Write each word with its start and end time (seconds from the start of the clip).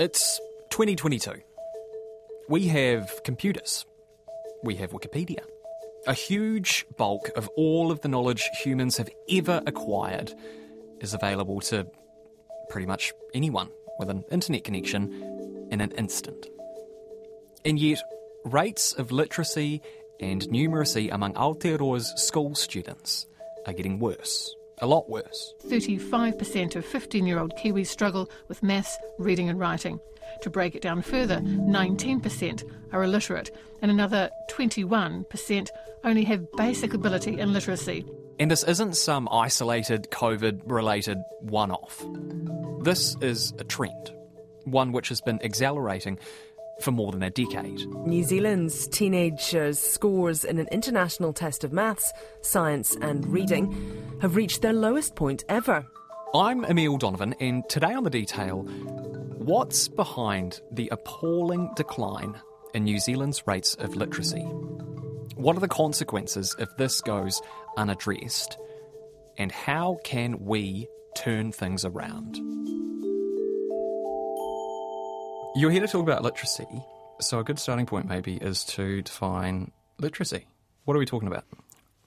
It's 0.00 0.38
2022. 0.70 1.42
We 2.48 2.68
have 2.68 3.20
computers. 3.24 3.84
We 4.62 4.76
have 4.76 4.92
Wikipedia. 4.92 5.40
A 6.06 6.14
huge 6.14 6.86
bulk 6.96 7.32
of 7.34 7.48
all 7.56 7.90
of 7.90 8.00
the 8.02 8.08
knowledge 8.08 8.48
humans 8.62 8.96
have 8.98 9.10
ever 9.28 9.60
acquired 9.66 10.32
is 11.00 11.14
available 11.14 11.58
to 11.62 11.88
pretty 12.70 12.86
much 12.86 13.12
anyone 13.34 13.70
with 13.98 14.08
an 14.08 14.22
internet 14.30 14.62
connection 14.62 15.66
in 15.72 15.80
an 15.80 15.90
instant. 15.90 16.46
And 17.64 17.76
yet, 17.76 18.00
rates 18.44 18.92
of 18.92 19.10
literacy 19.10 19.82
and 20.20 20.42
numeracy 20.42 21.12
among 21.12 21.34
Aotearoa's 21.34 22.12
school 22.22 22.54
students 22.54 23.26
are 23.66 23.72
getting 23.72 23.98
worse. 23.98 24.54
A 24.80 24.86
lot 24.86 25.08
worse. 25.08 25.54
35% 25.66 26.76
of 26.76 26.84
15 26.84 27.26
year 27.26 27.38
old 27.38 27.54
Kiwis 27.56 27.88
struggle 27.88 28.30
with 28.48 28.62
maths, 28.62 28.96
reading, 29.18 29.48
and 29.48 29.58
writing. 29.58 30.00
To 30.42 30.50
break 30.50 30.74
it 30.74 30.82
down 30.82 31.02
further, 31.02 31.38
19% 31.40 32.62
are 32.92 33.02
illiterate, 33.02 33.50
and 33.82 33.90
another 33.90 34.30
21% 34.50 35.68
only 36.04 36.24
have 36.24 36.52
basic 36.52 36.94
ability 36.94 37.40
in 37.40 37.52
literacy. 37.52 38.04
And 38.38 38.50
this 38.50 38.62
isn't 38.62 38.94
some 38.96 39.28
isolated 39.32 40.08
COVID 40.10 40.62
related 40.66 41.18
one 41.40 41.72
off. 41.72 42.04
This 42.82 43.16
is 43.20 43.52
a 43.58 43.64
trend, 43.64 44.14
one 44.64 44.92
which 44.92 45.08
has 45.08 45.20
been 45.20 45.42
accelerating 45.42 46.18
for 46.80 46.92
more 46.92 47.12
than 47.12 47.22
a 47.22 47.30
decade. 47.30 47.86
New 48.06 48.22
Zealand's 48.22 48.86
teenagers' 48.86 49.78
scores 49.78 50.44
in 50.44 50.58
an 50.58 50.68
international 50.70 51.32
test 51.32 51.64
of 51.64 51.72
maths, 51.72 52.12
science, 52.42 52.96
and 53.00 53.26
reading 53.26 54.18
have 54.20 54.36
reached 54.36 54.62
their 54.62 54.72
lowest 54.72 55.14
point 55.14 55.44
ever. 55.48 55.86
I'm 56.34 56.64
Emile 56.64 56.98
Donovan, 56.98 57.34
and 57.40 57.68
today 57.68 57.94
on 57.94 58.04
The 58.04 58.10
Detail, 58.10 58.62
what's 58.62 59.88
behind 59.88 60.60
the 60.70 60.88
appalling 60.92 61.70
decline 61.74 62.40
in 62.74 62.84
New 62.84 62.98
Zealand's 62.98 63.46
rates 63.46 63.74
of 63.76 63.96
literacy? 63.96 64.42
What 65.36 65.56
are 65.56 65.60
the 65.60 65.68
consequences 65.68 66.54
if 66.58 66.68
this 66.76 67.00
goes 67.00 67.40
unaddressed? 67.76 68.58
And 69.38 69.50
how 69.50 69.98
can 70.04 70.44
we 70.44 70.88
turn 71.16 71.52
things 71.52 71.84
around? 71.84 72.38
You're 75.54 75.70
here 75.70 75.80
to 75.80 75.88
talk 75.88 76.02
about 76.02 76.22
literacy, 76.22 76.66
so 77.20 77.38
a 77.38 77.44
good 77.44 77.58
starting 77.58 77.86
point 77.86 78.06
maybe 78.06 78.34
is 78.36 78.64
to 78.66 79.02
define 79.02 79.72
literacy. 79.98 80.46
What 80.84 80.94
are 80.94 81.00
we 81.00 81.06
talking 81.06 81.26
about? 81.26 81.44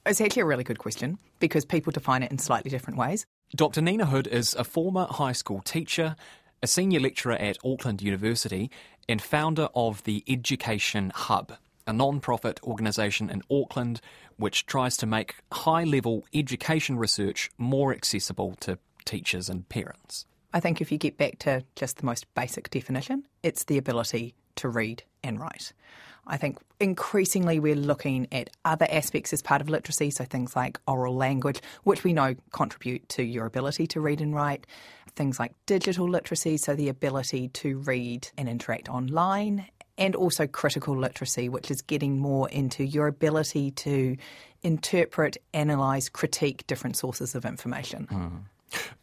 It's 0.06 0.22
actually 0.22 0.44
a 0.44 0.46
really 0.46 0.64
good 0.64 0.80
question 0.80 1.18
because 1.40 1.66
people 1.66 1.92
define 1.92 2.24
it 2.24 2.32
in 2.32 2.38
slightly 2.38 2.72
different 2.72 2.98
ways. 2.98 3.26
Dr. 3.56 3.82
Nina 3.82 4.06
Hood 4.06 4.28
is 4.28 4.54
a 4.54 4.64
former 4.64 5.06
high 5.06 5.34
school 5.34 5.62
teacher, 5.62 6.16
a 6.64 6.68
senior 6.68 7.00
lecturer 7.00 7.34
at 7.34 7.58
Auckland 7.66 8.02
University, 8.02 8.72
and 9.10 9.22
founder 9.22 9.70
of 9.76 10.04
the 10.04 10.24
Education 10.28 11.12
Hub, 11.14 11.54
a 11.86 11.94
non 11.94 12.20
profit 12.20 12.60
organisation 12.64 13.30
in 13.30 13.42
Auckland 13.52 14.02
which 14.38 14.66
tries 14.66 14.98
to 14.98 15.06
make 15.06 15.36
high 15.52 15.84
level 15.84 16.26
education 16.34 16.98
research 16.98 17.50
more 17.58 17.92
accessible 17.92 18.56
to 18.62 18.78
teachers 19.04 19.50
and 19.50 19.68
parents. 19.68 20.26
I 20.54 20.60
think 20.60 20.82
if 20.82 20.92
you 20.92 20.98
get 20.98 21.18
back 21.18 21.40
to 21.40 21.64
just 21.76 21.98
the 21.98 22.06
most 22.06 22.32
basic 22.36 22.70
definition, 22.70 23.26
it's 23.44 23.64
the 23.66 23.78
ability 23.78 24.36
to 24.58 24.70
read 24.70 25.04
and 25.24 25.40
write. 25.40 25.74
I 26.28 26.38
think 26.38 26.60
increasingly 26.80 27.60
we're 27.60 27.76
looking 27.76 28.28
at 28.32 28.50
other 28.64 28.88
aspects 28.90 29.34
as 29.34 29.42
part 29.42 29.62
of 29.62 29.70
literacy, 29.70 30.12
so 30.12 30.24
things 30.24 30.56
like 30.56 30.80
oral 30.88 31.16
language, 31.16 31.62
which 31.84 32.04
we 32.04 32.14
know 32.14 32.36
contribute 32.52 33.08
to 33.10 33.24
your 33.24 33.46
ability 33.46 33.88
to 33.88 34.02
read 34.02 34.22
and 34.22 34.36
write, 34.36 34.68
things 35.16 35.40
like 35.40 35.54
digital 35.66 36.08
literacy, 36.08 36.58
so 36.58 36.76
the 36.76 36.90
ability 36.90 37.48
to 37.50 37.80
read 37.80 38.28
and 38.38 38.48
interact 38.48 38.88
online, 38.88 39.66
and 39.98 40.16
also 40.16 40.48
critical 40.48 40.96
literacy, 40.96 41.50
which 41.50 41.72
is 41.72 41.82
getting 41.82 42.20
more 42.20 42.50
into 42.50 42.84
your 42.84 43.08
ability 43.08 43.72
to 43.72 44.16
interpret, 44.64 45.38
analyse, 45.54 46.08
critique 46.08 46.66
different 46.68 46.96
sources 46.96 47.36
of 47.36 47.46
information. 47.46 48.08
Mm. 48.12 48.42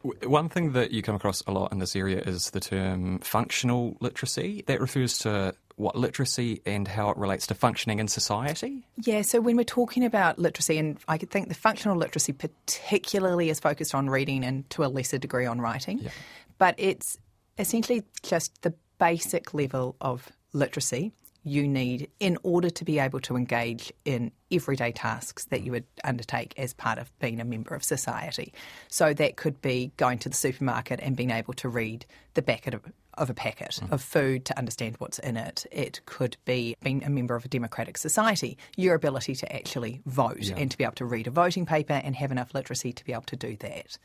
One 0.03 0.49
thing 0.49 0.73
that 0.73 0.93
you 0.93 1.03
come 1.03 1.17
across 1.17 1.43
a 1.47 1.53
lot 1.53 1.73
in 1.73 1.79
this 1.79 1.97
area 1.97 2.21
is 2.21 2.51
the 2.51 2.61
term 2.61 3.19
functional 3.19 3.97
literacy. 4.01 4.63
That 4.67 4.81
refers 4.81 5.19
to 5.21 5.55
what 5.79 5.97
literacy 5.97 6.61
and 6.67 6.87
how 6.87 7.11
it 7.11 7.17
relates 7.17 7.47
to 7.47 7.55
functioning 7.55 7.99
in 7.99 8.09
society? 8.09 8.85
Yeah, 8.97 9.23
so 9.23 9.41
when 9.41 9.57
we're 9.57 9.65
talking 9.65 10.05
about 10.05 10.39
literacy, 10.39 10.77
and 10.79 10.99
I 11.09 11.19
could 11.19 11.31
think 11.31 11.49
the 11.49 11.55
functional 11.55 11.97
literacy 11.97 12.33
particularly 12.33 13.49
is 13.49 13.61
focused 13.61 13.95
on 13.95 14.11
reading 14.11 14.45
and 14.45 14.69
to 14.71 14.85
a 14.85 14.89
lesser 14.89 15.19
degree 15.19 15.47
on 15.47 15.61
writing, 15.61 15.99
yeah. 15.99 16.11
but 16.59 16.75
it's 16.79 17.19
essentially 17.59 18.03
just 18.23 18.63
the 18.63 18.75
basic 18.99 19.55
level 19.55 19.97
of 20.01 20.29
literacy 20.53 21.13
you 21.49 21.67
need 21.67 22.11
in 22.21 22.39
order 22.43 22.71
to 22.71 22.85
be 22.85 22.99
able 22.99 23.21
to 23.21 23.37
engage 23.37 23.93
in 24.05 24.31
everyday 24.51 24.93
tasks 24.93 25.45
that 25.47 25.63
you 25.63 25.73
would 25.73 25.85
undertake 26.05 26.55
as 26.57 26.73
part 26.75 26.99
of 26.99 27.11
being 27.19 27.41
a 27.41 27.45
member 27.45 27.75
of 27.75 27.83
society. 27.83 28.53
So 28.89 29.13
that 29.15 29.37
could 29.37 29.61
be 29.61 29.93
going 29.97 30.19
to 30.21 30.29
the 30.29 30.35
supermarket 30.35 31.01
and 31.03 31.17
being 31.17 31.31
able 31.31 31.55
to 31.55 31.69
read 31.69 32.07
the 32.35 32.43
back 32.43 32.67
of, 32.67 32.81
of 33.15 33.31
a 33.31 33.35
packet 33.35 33.81
mm. 33.83 33.91
of 33.91 34.03
food 34.03 34.45
to 34.47 34.59
understand 34.59 34.97
what's 34.99 35.19
in 35.19 35.37
it. 35.37 35.67
It 35.73 36.01
could 36.07 36.37
be 36.45 36.77
being 36.83 37.05
a 37.05 37.11
member 37.11 37.35
of 37.35 37.45
a 37.45 37.49
democratic 37.49 37.99
society, 37.99 38.57
your 38.77 38.95
ability 38.95 39.35
to 39.37 39.55
actually 39.55 40.01
vote 40.07 40.43
yeah. 40.43 40.57
and 40.57 40.71
to 40.71 40.79
be 40.79 40.85
able 40.85 40.95
to 40.95 41.05
read 41.05 41.27
a 41.27 41.31
voting 41.31 41.67
paper 41.67 41.95
and 41.95 42.15
have 42.17 42.31
enough 42.31 42.55
literacy 42.55 42.93
to 42.93 43.05
be 43.05 43.13
able 43.13 43.23
to 43.23 43.37
do 43.37 43.57
that. 43.61 43.99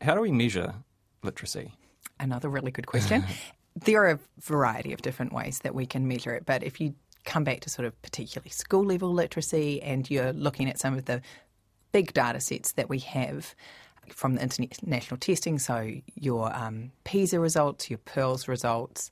How 0.00 0.14
do 0.14 0.20
we 0.20 0.32
measure 0.32 0.74
literacy? 1.22 1.72
Another 2.18 2.48
really 2.48 2.70
good 2.70 2.86
question. 2.86 3.24
there 3.76 4.02
are 4.04 4.10
a 4.10 4.18
variety 4.40 4.92
of 4.92 5.02
different 5.02 5.32
ways 5.32 5.60
that 5.60 5.74
we 5.74 5.86
can 5.86 6.06
measure 6.06 6.34
it, 6.34 6.44
but 6.46 6.62
if 6.62 6.80
you 6.80 6.94
come 7.24 7.44
back 7.44 7.60
to 7.60 7.70
sort 7.70 7.86
of 7.86 8.02
particularly 8.02 8.50
school 8.50 8.84
level 8.84 9.12
literacy 9.12 9.80
and 9.82 10.10
you're 10.10 10.32
looking 10.32 10.68
at 10.68 10.78
some 10.78 10.94
of 10.94 11.04
the 11.04 11.22
big 11.92 12.12
data 12.12 12.40
sets 12.40 12.72
that 12.72 12.88
we 12.88 12.98
have 12.98 13.54
from 14.08 14.34
the 14.34 14.42
international 14.42 15.18
testing, 15.18 15.58
so 15.58 15.90
your 16.14 16.54
um, 16.54 16.90
PISA 17.04 17.38
results, 17.38 17.88
your 17.88 17.98
PIRLS 18.00 18.48
results, 18.48 19.10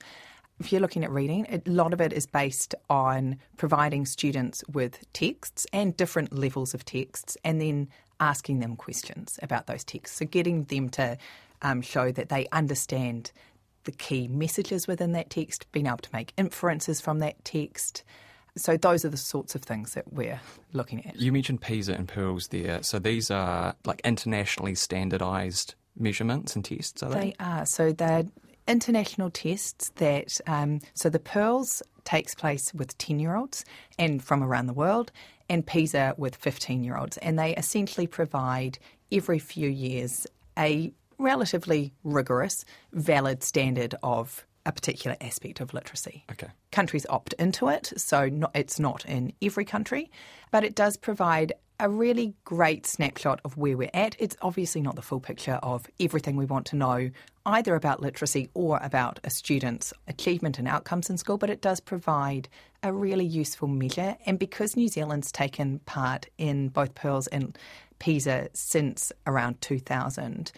if 0.59 0.71
you're 0.71 0.81
looking 0.81 1.05
at 1.05 1.11
reading, 1.11 1.47
a 1.49 1.71
lot 1.71 1.95
of 1.95 2.03
it 2.03 2.13
is 2.13 2.27
based 2.27 2.75
on 2.91 3.39
providing 3.57 4.05
students 4.05 4.63
with 4.71 5.11
texts 5.15 5.67
and 5.73 5.97
different 5.97 6.35
levels 6.35 6.75
of 6.75 6.85
texts 6.85 7.37
and 7.45 7.61
then 7.61 7.89
asking 8.21 8.61
them 8.61 8.77
questions 8.77 9.39
about 9.43 9.67
those 9.67 9.85
texts. 9.85 10.19
So 10.19 10.27
getting 10.27 10.65
them 10.65 10.91
to 10.91 11.17
um, 11.63 11.81
show 11.81 12.13
that 12.13 12.29
they 12.29 12.47
understand 12.53 13.33
the 13.85 13.93
key 13.93 14.29
messages 14.29 14.87
within 14.87 15.13
that 15.13 15.31
text, 15.31 15.71
being 15.73 15.87
able 15.87 15.99
to 15.99 16.11
make 16.13 16.33
inferences 16.37 17.01
from 17.01 17.19
that 17.21 17.45
text. 17.45 18.03
So 18.57 18.77
those 18.77 19.05
are 19.05 19.09
the 19.09 19.17
sorts 19.17 19.55
of 19.55 19.63
things 19.63 19.95
that 19.95 20.13
we're 20.13 20.41
looking 20.73 21.07
at. 21.07 21.17
You 21.17 21.33
mentioned 21.33 21.61
PISA 21.61 21.95
and 21.95 22.09
PIRLS 22.09 22.49
there. 22.49 22.83
So 22.83 22.99
these 22.99 23.31
are 23.31 23.75
like 23.85 24.01
internationally 24.05 24.75
standardised 24.75 25.75
measurements 25.97 26.57
and 26.57 26.65
tests, 26.65 27.03
are 27.03 27.11
they? 27.11 27.21
They 27.21 27.35
are. 27.41 27.67
So 27.67 27.93
they're 27.93 28.25
international 28.67 29.31
tests 29.31 29.91
that, 29.97 30.41
um, 30.47 30.81
so 30.95 31.09
the 31.09 31.19
PIRLS 31.19 31.83
takes 32.05 32.35
place 32.35 32.73
with 32.75 32.97
10 32.99 33.19
year 33.21 33.37
olds 33.37 33.65
and 33.99 34.23
from 34.23 34.43
around 34.43 34.67
the 34.67 34.73
world, 34.73 35.13
and 35.49 35.67
PISA 35.67 36.15
with 36.17 36.37
15 36.37 36.85
year 36.85 36.97
olds. 36.97 37.17
And 37.19 37.39
they 37.39 37.55
essentially 37.57 38.07
provide 38.07 38.79
every 39.13 39.39
few 39.39 39.69
years 39.69 40.27
a 40.59 40.93
relatively 41.21 41.93
rigorous, 42.03 42.65
valid 42.93 43.43
standard 43.43 43.95
of 44.03 44.45
a 44.67 44.73
particular 44.73 45.17
aspect 45.21 45.61
of 45.61 45.73
literacy. 45.73 46.25
Okay. 46.31 46.49
Countries 46.73 47.07
opt 47.09 47.33
into 47.35 47.69
it, 47.69 47.93
so 47.97 48.29
not, 48.29 48.51
it's 48.55 48.79
not 48.79 49.05
in 49.07 49.33
every 49.41 49.65
country, 49.65 50.11
but 50.51 50.65
it 50.65 50.75
does 50.75 50.97
provide 50.97 51.53
a 51.79 51.89
really 51.89 52.35
great 52.45 52.87
snapshot 52.87 53.41
of 53.45 53.57
where 53.57 53.77
we're 53.77 53.91
at. 53.95 54.15
It's 54.19 54.37
obviously 54.43 54.83
not 54.83 54.97
the 54.97 55.03
full 55.03 55.21
picture 55.21 55.59
of 55.63 55.87
everything 55.99 56.37
we 56.37 56.45
want 56.45 56.67
to 56.67 56.77
know, 56.77 57.11
either 57.47 57.75
about 57.75 58.03
literacy 58.03 58.51
or 58.53 58.79
about 58.83 59.19
a 59.25 59.31
student's 59.31 59.95
achievement 60.07 60.59
and 60.59 60.69
outcomes 60.69 61.09
in 61.09 61.17
school, 61.17 61.39
but 61.39 61.49
it 61.49 61.63
does 61.63 61.81
provide 61.81 62.51
a 62.83 62.93
really 62.93 63.25
useful 63.25 63.67
measure. 63.67 64.15
And 64.27 64.39
because 64.39 64.77
New 64.77 64.89
Zealand's 64.89 65.33
taken 65.33 65.79
part 65.81 66.27
in 66.37 66.69
both 66.69 66.95
PIRLS 66.95 67.29
and 67.29 67.57
PISA 67.99 68.51
since 68.53 69.11
around 69.27 69.63
2000, 69.63 70.53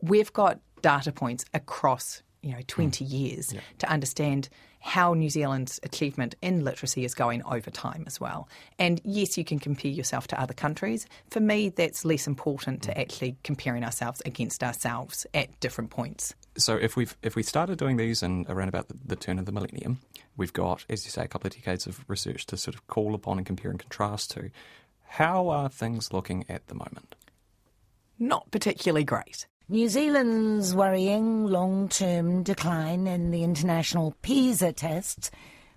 we've 0.00 0.32
got 0.32 0.60
data 0.82 1.12
points 1.12 1.44
across 1.54 2.22
you 2.42 2.52
know 2.52 2.60
20 2.66 3.04
mm. 3.04 3.10
years 3.10 3.52
yeah. 3.52 3.60
to 3.78 3.90
understand 3.90 4.48
how 4.86 5.14
New 5.14 5.28
Zealand's 5.28 5.80
achievement 5.82 6.36
in 6.40 6.62
literacy 6.62 7.04
is 7.04 7.12
going 7.12 7.42
over 7.42 7.70
time 7.72 8.04
as 8.06 8.20
well. 8.20 8.48
And 8.78 9.00
yes, 9.02 9.36
you 9.36 9.44
can 9.44 9.58
compare 9.58 9.90
yourself 9.90 10.28
to 10.28 10.40
other 10.40 10.54
countries. 10.54 11.06
For 11.28 11.40
me, 11.40 11.70
that's 11.70 12.04
less 12.04 12.28
important 12.28 12.82
to 12.82 12.92
hmm. 12.92 13.00
actually 13.00 13.36
comparing 13.42 13.82
ourselves 13.82 14.22
against 14.24 14.62
ourselves 14.62 15.26
at 15.34 15.58
different 15.58 15.90
points. 15.90 16.34
So 16.56 16.76
if 16.76 16.96
we've 16.96 17.16
if 17.22 17.34
we 17.34 17.42
started 17.42 17.78
doing 17.78 17.96
these 17.96 18.22
in 18.22 18.46
around 18.48 18.68
about 18.68 18.88
the, 18.88 18.96
the 19.04 19.16
turn 19.16 19.40
of 19.40 19.46
the 19.46 19.52
millennium, 19.52 19.98
we've 20.36 20.52
got, 20.52 20.84
as 20.88 21.04
you 21.04 21.10
say, 21.10 21.24
a 21.24 21.28
couple 21.28 21.48
of 21.48 21.54
decades 21.54 21.86
of 21.86 22.04
research 22.08 22.46
to 22.46 22.56
sort 22.56 22.76
of 22.76 22.86
call 22.86 23.14
upon 23.14 23.38
and 23.38 23.46
compare 23.46 23.70
and 23.72 23.80
contrast 23.80 24.30
to. 24.32 24.50
How 25.08 25.48
are 25.48 25.68
things 25.68 26.12
looking 26.12 26.44
at 26.48 26.68
the 26.68 26.74
moment? 26.74 27.16
Not 28.18 28.50
particularly 28.50 29.04
great. 29.04 29.46
New 29.68 29.88
Zealand's 29.88 30.76
worrying 30.76 31.44
long 31.44 31.88
term 31.88 32.44
decline 32.44 33.08
in 33.08 33.32
the 33.32 33.42
international 33.42 34.14
PISA 34.22 34.72
tests 34.72 35.28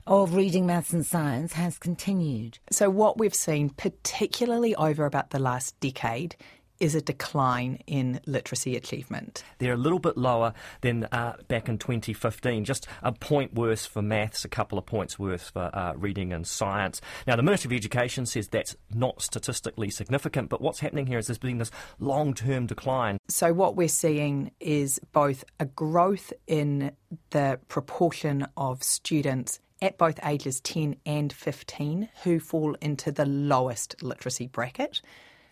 of 0.05 0.35
reading, 0.35 0.67
maths, 0.67 0.93
and 0.93 1.03
science 1.03 1.53
has 1.53 1.79
continued. 1.79 2.59
So, 2.69 2.87
what 2.91 3.17
we've 3.17 3.33
seen, 3.33 3.71
particularly 3.71 4.75
over 4.75 5.05
about 5.05 5.31
the 5.31 5.39
last 5.39 5.79
decade, 5.79 6.35
is 6.79 6.95
a 6.95 7.01
decline 7.01 7.79
in 7.87 8.19
literacy 8.25 8.75
achievement. 8.75 9.43
They're 9.57 9.73
a 9.73 9.77
little 9.77 9.99
bit 9.99 10.17
lower 10.17 10.53
than 10.81 11.05
uh, 11.11 11.35
back 11.47 11.67
in 11.69 11.77
2015, 11.77 12.65
just 12.65 12.87
a 13.03 13.11
point 13.11 13.53
worse 13.53 13.85
for 13.85 14.01
maths, 14.01 14.45
a 14.45 14.49
couple 14.49 14.77
of 14.77 14.85
points 14.85 15.19
worse 15.19 15.49
for 15.49 15.69
uh, 15.73 15.93
reading 15.95 16.33
and 16.33 16.47
science. 16.47 17.01
Now, 17.27 17.35
the 17.35 17.43
Ministry 17.43 17.75
of 17.75 17.77
Education 17.77 18.25
says 18.25 18.47
that's 18.47 18.75
not 18.93 19.21
statistically 19.21 19.89
significant, 19.89 20.49
but 20.49 20.61
what's 20.61 20.79
happening 20.79 21.07
here 21.07 21.17
is 21.17 21.27
there's 21.27 21.37
been 21.37 21.57
this 21.57 21.71
long 21.99 22.33
term 22.33 22.65
decline. 22.65 23.17
So, 23.27 23.53
what 23.53 23.75
we're 23.75 23.87
seeing 23.87 24.51
is 24.59 24.99
both 25.11 25.43
a 25.59 25.65
growth 25.65 26.31
in 26.47 26.91
the 27.31 27.59
proportion 27.67 28.47
of 28.55 28.83
students 28.83 29.59
at 29.81 29.97
both 29.97 30.19
ages 30.25 30.59
10 30.61 30.95
and 31.05 31.31
15 31.31 32.09
who 32.23 32.39
fall 32.39 32.75
into 32.81 33.11
the 33.11 33.25
lowest 33.25 34.01
literacy 34.01 34.47
bracket. 34.47 35.01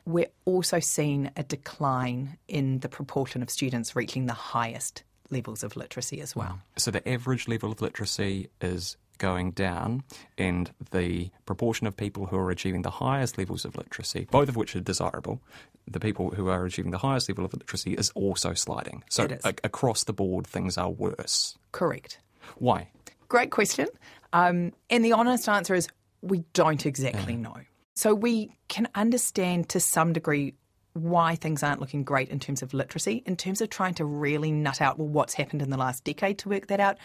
We're 0.07 0.31
also 0.45 0.79
seeing 0.79 1.31
a 1.35 1.43
decline 1.43 2.37
in 2.47 2.79
the 2.79 2.87
proportion 2.87 3.41
of 3.43 3.49
students 3.49 3.93
reaching 3.93 4.25
the 4.25 4.33
highest 4.33 5.03
levels 5.29 5.63
of 5.63 5.75
literacy 5.75 6.21
as 6.21 6.33
well. 6.33 6.59
So 6.77 6.91
the 6.91 7.05
average 7.07 7.49
level 7.49 7.73
of 7.73 7.81
literacy 7.81 8.49
is 8.61 8.95
going 9.17 9.51
down, 9.51 10.03
and 10.37 10.71
the 10.91 11.29
proportion 11.45 11.87
of 11.87 11.97
people 11.97 12.27
who 12.27 12.37
are 12.37 12.49
achieving 12.51 12.83
the 12.83 12.89
highest 12.89 13.37
levels 13.37 13.65
of 13.65 13.75
literacy, 13.75 14.29
both 14.31 14.47
of 14.47 14.55
which 14.55 14.77
are 14.77 14.79
desirable, 14.79 15.41
the 15.85 15.99
people 15.99 16.29
who 16.29 16.47
are 16.47 16.63
achieving 16.63 16.91
the 16.91 16.99
highest 16.99 17.27
level 17.27 17.43
of 17.43 17.53
literacy 17.53 17.93
is 17.95 18.09
also 18.11 18.53
sliding. 18.53 19.03
So 19.09 19.27
a- 19.43 19.53
across 19.65 20.05
the 20.05 20.13
board, 20.13 20.47
things 20.47 20.77
are 20.77 20.89
worse. 20.89 21.57
Correct. 21.73 22.19
Why? 22.59 22.91
Great 23.27 23.51
question. 23.51 23.87
Um, 24.31 24.71
and 24.89 25.03
the 25.03 25.11
honest 25.11 25.49
answer 25.49 25.75
is 25.75 25.89
we 26.21 26.45
don't 26.53 26.85
exactly 26.85 27.35
know. 27.35 27.57
So 27.97 28.13
we 28.13 28.51
can 28.67 28.87
understand 28.93 29.69
to 29.69 29.79
some 29.79 30.13
degree 30.13 30.53
why 30.93 31.33
things 31.33 31.63
aren't 31.63 31.81
looking 31.81 32.03
great 32.03 32.29
in 32.29 32.39
terms 32.39 32.61
of 32.61 32.71
literacy. 32.75 33.23
In 33.25 33.35
terms 33.35 33.59
of 33.59 33.71
trying 33.71 33.95
to 33.95 34.05
really 34.05 34.51
nut 34.51 34.81
out 34.81 34.99
well 34.99 35.07
what's 35.07 35.33
happened 35.33 35.63
in 35.63 35.71
the 35.71 35.77
last 35.77 36.03
decade 36.03 36.37
to 36.39 36.49
work 36.49 36.67
that 36.67 36.79
out, 36.79 36.99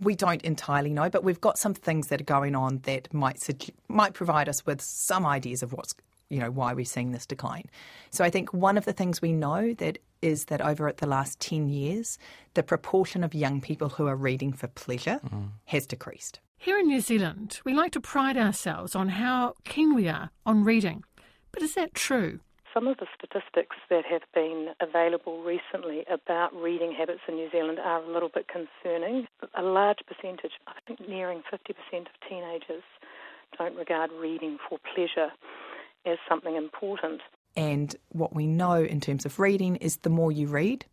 we 0.00 0.14
don't 0.14 0.42
entirely 0.42 0.92
know, 0.92 1.08
but 1.08 1.24
we've 1.24 1.40
got 1.40 1.56
some 1.56 1.72
things 1.72 2.08
that 2.08 2.20
are 2.20 2.24
going 2.24 2.54
on 2.54 2.80
that 2.80 3.14
might 3.14 3.48
might 3.88 4.12
provide 4.12 4.46
us 4.46 4.66
with 4.66 4.82
some 4.82 5.24
ideas 5.24 5.62
of 5.62 5.72
what's 5.72 5.94
you 6.28 6.38
know 6.38 6.50
why 6.50 6.74
we're 6.74 6.84
seeing 6.84 7.12
this 7.12 7.24
decline. 7.24 7.64
So 8.10 8.24
I 8.24 8.28
think 8.28 8.52
one 8.52 8.76
of 8.76 8.84
the 8.84 8.92
things 8.92 9.22
we 9.22 9.32
know 9.32 9.72
that 9.72 9.96
is 10.24 10.46
that 10.46 10.60
over 10.62 10.88
at 10.88 10.96
the 10.96 11.06
last 11.06 11.38
10 11.40 11.68
years, 11.68 12.18
the 12.54 12.62
proportion 12.62 13.22
of 13.22 13.34
young 13.34 13.60
people 13.60 13.90
who 13.90 14.06
are 14.06 14.16
reading 14.16 14.52
for 14.52 14.68
pleasure 14.68 15.20
mm. 15.22 15.48
has 15.66 15.86
decreased. 15.86 16.40
Here 16.56 16.78
in 16.78 16.86
New 16.86 17.00
Zealand, 17.00 17.60
we 17.64 17.74
like 17.74 17.92
to 17.92 18.00
pride 18.00 18.38
ourselves 18.38 18.94
on 18.94 19.10
how 19.10 19.54
keen 19.64 19.94
we 19.94 20.08
are 20.08 20.30
on 20.46 20.64
reading. 20.64 21.04
But 21.52 21.62
is 21.62 21.74
that 21.74 21.92
true? 21.92 22.40
Some 22.72 22.88
of 22.88 22.96
the 22.96 23.06
statistics 23.14 23.76
that 23.90 24.04
have 24.10 24.22
been 24.34 24.70
available 24.80 25.42
recently 25.44 26.04
about 26.10 26.54
reading 26.56 26.92
habits 26.92 27.20
in 27.28 27.36
New 27.36 27.50
Zealand 27.50 27.78
are 27.78 28.02
a 28.02 28.10
little 28.10 28.30
bit 28.30 28.46
concerning. 28.48 29.26
A 29.54 29.62
large 29.62 29.98
percentage, 30.08 30.52
I 30.66 30.72
think 30.86 31.06
nearing 31.06 31.42
50% 31.52 32.00
of 32.00 32.28
teenagers, 32.28 32.82
don't 33.58 33.76
regard 33.76 34.10
reading 34.18 34.58
for 34.68 34.78
pleasure 34.94 35.30
as 36.06 36.18
something 36.28 36.56
important. 36.56 37.20
And 37.56 37.94
what 38.08 38.34
we 38.34 38.46
know 38.46 38.82
in 38.82 39.00
terms 39.00 39.24
of 39.24 39.38
reading 39.38 39.76
is 39.76 39.98
the 39.98 40.10
more 40.10 40.32
you 40.32 40.46
read, 40.48 40.84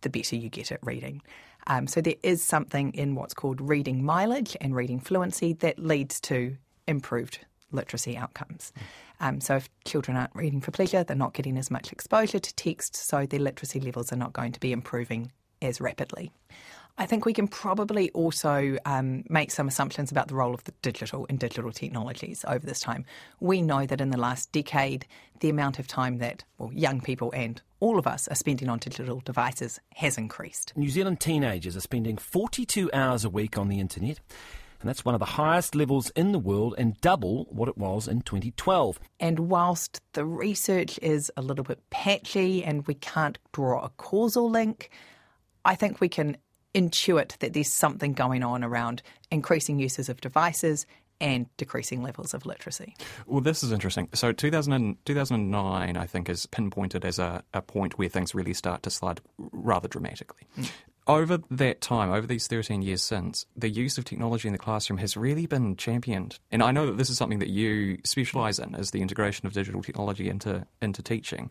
the 0.00 0.10
better 0.10 0.36
you 0.36 0.48
get 0.48 0.72
at 0.72 0.84
reading. 0.84 1.22
Um, 1.66 1.86
so 1.86 2.00
there 2.00 2.16
is 2.22 2.42
something 2.42 2.92
in 2.94 3.14
what's 3.14 3.34
called 3.34 3.60
reading 3.60 4.04
mileage 4.04 4.56
and 4.60 4.74
reading 4.74 4.98
fluency 4.98 5.52
that 5.54 5.78
leads 5.78 6.20
to 6.22 6.56
improved 6.88 7.38
literacy 7.70 8.16
outcomes. 8.16 8.72
Um, 9.20 9.40
so 9.40 9.56
if 9.56 9.68
children 9.84 10.16
aren't 10.16 10.34
reading 10.34 10.60
for 10.60 10.72
pleasure, 10.72 11.04
they're 11.04 11.16
not 11.16 11.34
getting 11.34 11.56
as 11.56 11.70
much 11.70 11.92
exposure 11.92 12.40
to 12.40 12.54
text, 12.54 12.96
so 12.96 13.24
their 13.24 13.40
literacy 13.40 13.80
levels 13.80 14.12
are 14.12 14.16
not 14.16 14.32
going 14.32 14.52
to 14.52 14.60
be 14.60 14.72
improving 14.72 15.30
as 15.62 15.80
rapidly. 15.80 16.32
I 16.98 17.06
think 17.06 17.24
we 17.24 17.32
can 17.32 17.48
probably 17.48 18.10
also 18.10 18.76
um, 18.84 19.24
make 19.28 19.50
some 19.50 19.66
assumptions 19.66 20.10
about 20.10 20.28
the 20.28 20.34
role 20.34 20.52
of 20.52 20.62
the 20.64 20.72
digital 20.82 21.26
and 21.28 21.38
digital 21.38 21.72
technologies 21.72 22.44
over 22.46 22.64
this 22.66 22.80
time. 22.80 23.04
We 23.40 23.62
know 23.62 23.86
that 23.86 24.00
in 24.00 24.10
the 24.10 24.18
last 24.18 24.52
decade, 24.52 25.06
the 25.40 25.48
amount 25.48 25.78
of 25.78 25.86
time 25.86 26.18
that 26.18 26.44
well, 26.58 26.70
young 26.72 27.00
people 27.00 27.32
and 27.34 27.60
all 27.80 27.98
of 27.98 28.06
us 28.06 28.28
are 28.28 28.34
spending 28.34 28.68
on 28.68 28.78
digital 28.78 29.20
devices 29.20 29.80
has 29.96 30.18
increased. 30.18 30.72
New 30.76 30.90
Zealand 30.90 31.18
teenagers 31.18 31.76
are 31.76 31.80
spending 31.80 32.16
42 32.16 32.90
hours 32.92 33.24
a 33.24 33.30
week 33.30 33.56
on 33.56 33.68
the 33.68 33.80
internet. 33.80 34.20
And 34.80 34.88
that's 34.88 35.04
one 35.04 35.14
of 35.14 35.20
the 35.20 35.24
highest 35.26 35.76
levels 35.76 36.10
in 36.10 36.32
the 36.32 36.40
world 36.40 36.74
and 36.76 37.00
double 37.00 37.46
what 37.50 37.68
it 37.68 37.78
was 37.78 38.08
in 38.08 38.22
2012. 38.22 38.98
And 39.20 39.38
whilst 39.38 40.00
the 40.12 40.24
research 40.24 40.98
is 41.00 41.30
a 41.36 41.42
little 41.42 41.64
bit 41.64 41.78
patchy 41.90 42.64
and 42.64 42.84
we 42.88 42.94
can't 42.94 43.38
draw 43.52 43.84
a 43.84 43.90
causal 43.90 44.50
link, 44.50 44.90
I 45.64 45.76
think 45.76 46.00
we 46.00 46.08
can 46.08 46.36
intuit 46.74 47.38
that 47.38 47.52
there's 47.52 47.72
something 47.72 48.12
going 48.12 48.42
on 48.42 48.64
around 48.64 49.02
increasing 49.30 49.78
uses 49.78 50.08
of 50.08 50.20
devices 50.20 50.86
and 51.20 51.46
decreasing 51.56 52.02
levels 52.02 52.34
of 52.34 52.44
literacy. 52.44 52.96
Well, 53.26 53.40
this 53.40 53.62
is 53.62 53.70
interesting. 53.70 54.08
So 54.12 54.32
2000 54.32 54.72
and, 54.72 55.06
2009, 55.06 55.96
I 55.96 56.06
think, 56.06 56.28
is 56.28 56.46
pinpointed 56.46 57.04
as 57.04 57.18
a, 57.18 57.44
a 57.54 57.62
point 57.62 57.96
where 57.96 58.08
things 58.08 58.34
really 58.34 58.52
start 58.52 58.82
to 58.82 58.90
slide 58.90 59.20
rather 59.38 59.88
dramatically. 59.88 60.48
Mm. 60.58 60.70
Over 61.06 61.38
that 61.50 61.80
time, 61.80 62.12
over 62.12 62.26
these 62.28 62.46
13 62.46 62.82
years 62.82 63.02
since, 63.02 63.44
the 63.56 63.68
use 63.68 63.98
of 63.98 64.04
technology 64.04 64.46
in 64.46 64.52
the 64.52 64.58
classroom 64.58 64.98
has 64.98 65.16
really 65.16 65.46
been 65.46 65.76
championed. 65.76 66.38
And 66.52 66.62
I 66.62 66.70
know 66.70 66.86
that 66.86 66.96
this 66.96 67.10
is 67.10 67.16
something 67.16 67.40
that 67.40 67.48
you 67.48 67.98
specialise 68.04 68.60
in, 68.60 68.74
is 68.76 68.92
the 68.92 69.02
integration 69.02 69.46
of 69.46 69.52
digital 69.52 69.82
technology 69.82 70.28
into, 70.28 70.64
into 70.80 71.02
teaching. 71.02 71.50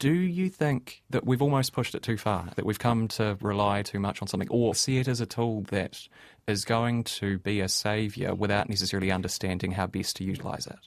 Do 0.00 0.14
you 0.14 0.48
think 0.48 1.02
that 1.10 1.26
we've 1.26 1.42
almost 1.42 1.74
pushed 1.74 1.94
it 1.94 2.02
too 2.02 2.16
far, 2.16 2.48
that 2.56 2.64
we've 2.64 2.78
come 2.78 3.06
to 3.08 3.36
rely 3.42 3.82
too 3.82 4.00
much 4.00 4.22
on 4.22 4.28
something, 4.28 4.48
or 4.50 4.74
see 4.74 4.96
it 4.96 5.06
as 5.06 5.20
a 5.20 5.26
tool 5.26 5.60
that 5.70 6.08
is 6.48 6.64
going 6.64 7.04
to 7.04 7.38
be 7.38 7.60
a 7.60 7.68
saviour 7.68 8.34
without 8.34 8.70
necessarily 8.70 9.12
understanding 9.12 9.72
how 9.72 9.86
best 9.86 10.16
to 10.16 10.24
utilise 10.24 10.66
it? 10.66 10.78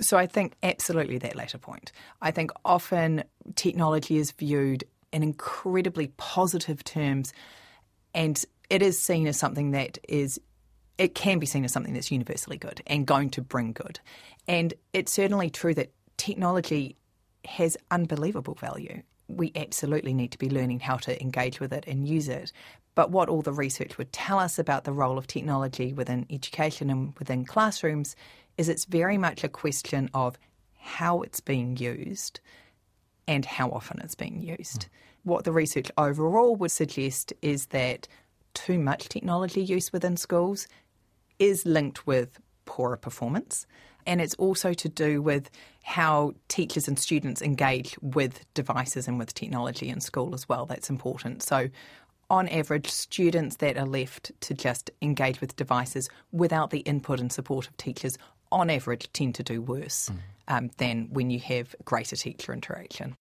So 0.00 0.16
I 0.16 0.26
think 0.26 0.54
absolutely 0.62 1.18
that 1.18 1.36
latter 1.36 1.58
point. 1.58 1.92
I 2.22 2.30
think 2.30 2.52
often 2.64 3.24
technology 3.54 4.16
is 4.16 4.32
viewed 4.32 4.84
in 5.12 5.22
incredibly 5.22 6.06
positive 6.16 6.82
terms, 6.82 7.34
and 8.14 8.42
it 8.70 8.80
is 8.80 8.98
seen 8.98 9.26
as 9.26 9.38
something 9.38 9.72
that 9.72 9.98
is 10.08 10.40
it 10.96 11.14
can 11.14 11.38
be 11.38 11.44
seen 11.44 11.66
as 11.66 11.72
something 11.72 11.92
that's 11.92 12.10
universally 12.10 12.56
good 12.56 12.80
and 12.86 13.04
going 13.04 13.28
to 13.28 13.42
bring 13.42 13.72
good. 13.72 14.00
And 14.48 14.72
it's 14.94 15.12
certainly 15.12 15.50
true 15.50 15.74
that 15.74 15.92
technology 16.16 16.96
has 17.46 17.76
unbelievable 17.90 18.54
value. 18.54 19.02
We 19.28 19.52
absolutely 19.56 20.12
need 20.14 20.32
to 20.32 20.38
be 20.38 20.50
learning 20.50 20.80
how 20.80 20.96
to 20.98 21.20
engage 21.20 21.60
with 21.60 21.72
it 21.72 21.84
and 21.86 22.06
use 22.06 22.28
it. 22.28 22.52
But 22.94 23.10
what 23.10 23.28
all 23.28 23.42
the 23.42 23.52
research 23.52 23.98
would 23.98 24.12
tell 24.12 24.38
us 24.38 24.58
about 24.58 24.84
the 24.84 24.92
role 24.92 25.18
of 25.18 25.26
technology 25.26 25.92
within 25.92 26.26
education 26.30 26.90
and 26.90 27.14
within 27.18 27.44
classrooms 27.44 28.14
is 28.56 28.68
it's 28.68 28.84
very 28.84 29.18
much 29.18 29.42
a 29.42 29.48
question 29.48 30.10
of 30.14 30.38
how 30.78 31.22
it's 31.22 31.40
being 31.40 31.76
used 31.76 32.40
and 33.26 33.44
how 33.44 33.70
often 33.70 34.00
it's 34.02 34.14
being 34.14 34.40
used. 34.40 34.82
Mm. 34.82 34.88
What 35.24 35.44
the 35.44 35.52
research 35.52 35.90
overall 35.96 36.54
would 36.56 36.70
suggest 36.70 37.32
is 37.40 37.66
that 37.66 38.06
too 38.52 38.78
much 38.78 39.08
technology 39.08 39.62
use 39.62 39.92
within 39.92 40.16
schools 40.16 40.68
is 41.38 41.66
linked 41.66 42.06
with 42.06 42.38
poorer 42.66 42.96
performance. 42.96 43.66
And 44.06 44.20
it's 44.20 44.34
also 44.34 44.72
to 44.74 44.88
do 44.88 45.22
with 45.22 45.50
how 45.82 46.34
teachers 46.48 46.88
and 46.88 46.98
students 46.98 47.42
engage 47.42 47.96
with 48.00 48.44
devices 48.54 49.08
and 49.08 49.18
with 49.18 49.34
technology 49.34 49.88
in 49.88 50.00
school 50.00 50.34
as 50.34 50.48
well. 50.48 50.66
That's 50.66 50.90
important. 50.90 51.42
So, 51.42 51.68
on 52.30 52.48
average, 52.48 52.90
students 52.90 53.56
that 53.56 53.76
are 53.76 53.86
left 53.86 54.32
to 54.40 54.54
just 54.54 54.90
engage 55.02 55.42
with 55.42 55.56
devices 55.56 56.08
without 56.32 56.70
the 56.70 56.78
input 56.80 57.20
and 57.20 57.30
support 57.30 57.68
of 57.68 57.76
teachers, 57.76 58.16
on 58.50 58.70
average, 58.70 59.12
tend 59.12 59.34
to 59.34 59.42
do 59.42 59.60
worse 59.60 60.08
mm. 60.08 60.18
um, 60.48 60.70
than 60.78 61.08
when 61.12 61.30
you 61.30 61.38
have 61.40 61.76
greater 61.84 62.16
teacher 62.16 62.52
interaction. 62.52 63.14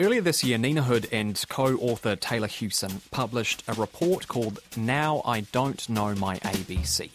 Earlier 0.00 0.22
this 0.22 0.42
year, 0.42 0.58
Nina 0.58 0.82
Hood 0.82 1.06
and 1.12 1.40
co 1.48 1.76
author 1.76 2.16
Taylor 2.16 2.48
Hughson 2.48 3.08
published 3.10 3.62
a 3.68 3.74
report 3.74 4.26
called 4.26 4.58
Now 4.76 5.22
I 5.24 5.42
Don't 5.42 5.88
Know 5.88 6.14
My 6.14 6.38
ABC. 6.38 7.10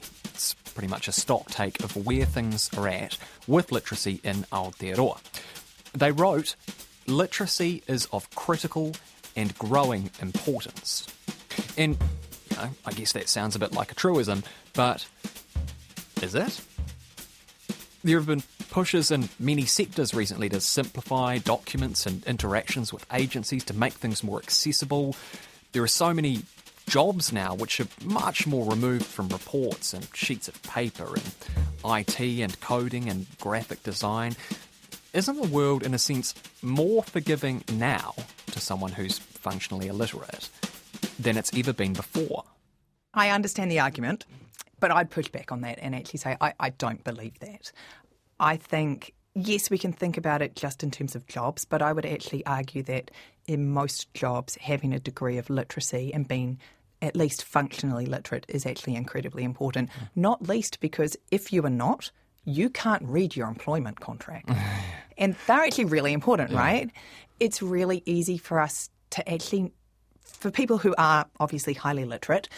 Pretty 0.77 0.91
much 0.91 1.07
a 1.07 1.11
stock 1.11 1.49
take 1.49 1.83
of 1.83 2.05
where 2.05 2.23
things 2.23 2.69
are 2.77 2.87
at 2.87 3.17
with 3.47 3.71
literacy 3.71 4.21
in 4.23 4.43
Aotearoa. 4.51 5.17
They 5.93 6.11
wrote, 6.11 6.55
Literacy 7.07 7.81
is 7.87 8.05
of 8.11 8.29
critical 8.35 8.91
and 9.35 9.57
growing 9.57 10.11
importance. 10.21 11.07
And 11.79 11.97
you 12.51 12.57
know, 12.57 12.69
I 12.85 12.91
guess 12.91 13.13
that 13.13 13.27
sounds 13.27 13.55
a 13.55 13.59
bit 13.59 13.71
like 13.71 13.91
a 13.91 13.95
truism, 13.95 14.43
but 14.75 15.07
is 16.21 16.35
it? 16.35 16.61
There 18.03 18.19
have 18.19 18.27
been 18.27 18.43
pushes 18.69 19.09
in 19.09 19.29
many 19.39 19.65
sectors 19.65 20.13
recently 20.13 20.47
to 20.49 20.61
simplify 20.61 21.39
documents 21.39 22.05
and 22.05 22.23
interactions 22.27 22.93
with 22.93 23.03
agencies 23.11 23.63
to 23.63 23.73
make 23.73 23.93
things 23.93 24.23
more 24.23 24.37
accessible. 24.37 25.15
There 25.71 25.81
are 25.81 25.87
so 25.87 26.13
many 26.13 26.43
jobs 26.87 27.33
now 27.33 27.53
which 27.53 27.79
are 27.79 27.87
much 28.03 28.47
more 28.47 28.69
removed 28.69 29.05
from 29.05 29.27
reports 29.29 29.93
and 29.93 30.07
sheets 30.13 30.47
of 30.47 30.61
paper 30.63 31.07
and 31.13 31.35
IT 31.85 32.19
and 32.19 32.59
coding 32.61 33.09
and 33.09 33.27
graphic 33.39 33.83
design. 33.83 34.35
Isn't 35.13 35.41
the 35.41 35.47
world, 35.47 35.83
in 35.83 35.93
a 35.93 35.99
sense, 35.99 36.33
more 36.61 37.03
forgiving 37.03 37.63
now 37.73 38.13
to 38.47 38.59
someone 38.59 38.91
who's 38.91 39.19
functionally 39.19 39.87
illiterate 39.87 40.49
than 41.19 41.37
it's 41.37 41.55
ever 41.57 41.73
been 41.73 41.93
before? 41.93 42.43
I 43.13 43.29
understand 43.29 43.71
the 43.71 43.79
argument, 43.79 44.25
but 44.79 44.91
I'd 44.91 45.09
push 45.09 45.27
back 45.27 45.51
on 45.51 45.61
that 45.61 45.79
and 45.81 45.95
actually 45.95 46.19
say 46.19 46.37
I, 46.39 46.53
I 46.59 46.69
don't 46.71 47.03
believe 47.03 47.39
that. 47.39 47.71
I 48.39 48.57
think 48.57 49.13
yes, 49.33 49.69
we 49.69 49.77
can 49.77 49.93
think 49.93 50.17
about 50.17 50.41
it 50.41 50.55
just 50.55 50.83
in 50.83 50.91
terms 50.91 51.15
of 51.15 51.27
jobs, 51.27 51.65
but 51.65 51.81
I 51.81 51.93
would 51.93 52.05
actually 52.05 52.45
argue 52.45 52.83
that 52.83 53.11
in 53.47 53.69
most 53.69 54.13
jobs, 54.13 54.55
having 54.55 54.93
a 54.93 54.99
degree 54.99 55.37
of 55.37 55.49
literacy 55.49 56.13
and 56.13 56.27
being 56.27 56.59
at 57.01 57.15
least 57.15 57.43
functionally 57.43 58.05
literate 58.05 58.45
is 58.47 58.65
actually 58.65 58.95
incredibly 58.95 59.43
important. 59.43 59.89
Mm. 59.89 60.09
Not 60.15 60.47
least 60.47 60.79
because 60.79 61.15
if 61.31 61.53
you 61.53 61.63
are 61.65 61.69
not, 61.69 62.11
you 62.45 62.69
can't 62.69 63.03
read 63.03 63.35
your 63.35 63.47
employment 63.47 63.99
contract. 63.99 64.49
and 65.17 65.35
they're 65.45 65.63
actually 65.63 65.85
really 65.85 66.13
important, 66.13 66.51
yeah. 66.51 66.59
right? 66.59 66.91
It's 67.39 67.61
really 67.61 68.01
easy 68.05 68.37
for 68.37 68.59
us 68.59 68.89
to 69.11 69.29
actually, 69.31 69.71
for 70.21 70.49
people 70.49 70.77
who 70.77 70.95
are 70.97 71.25
obviously 71.39 71.73
highly 71.73 72.05
literate, 72.05 72.49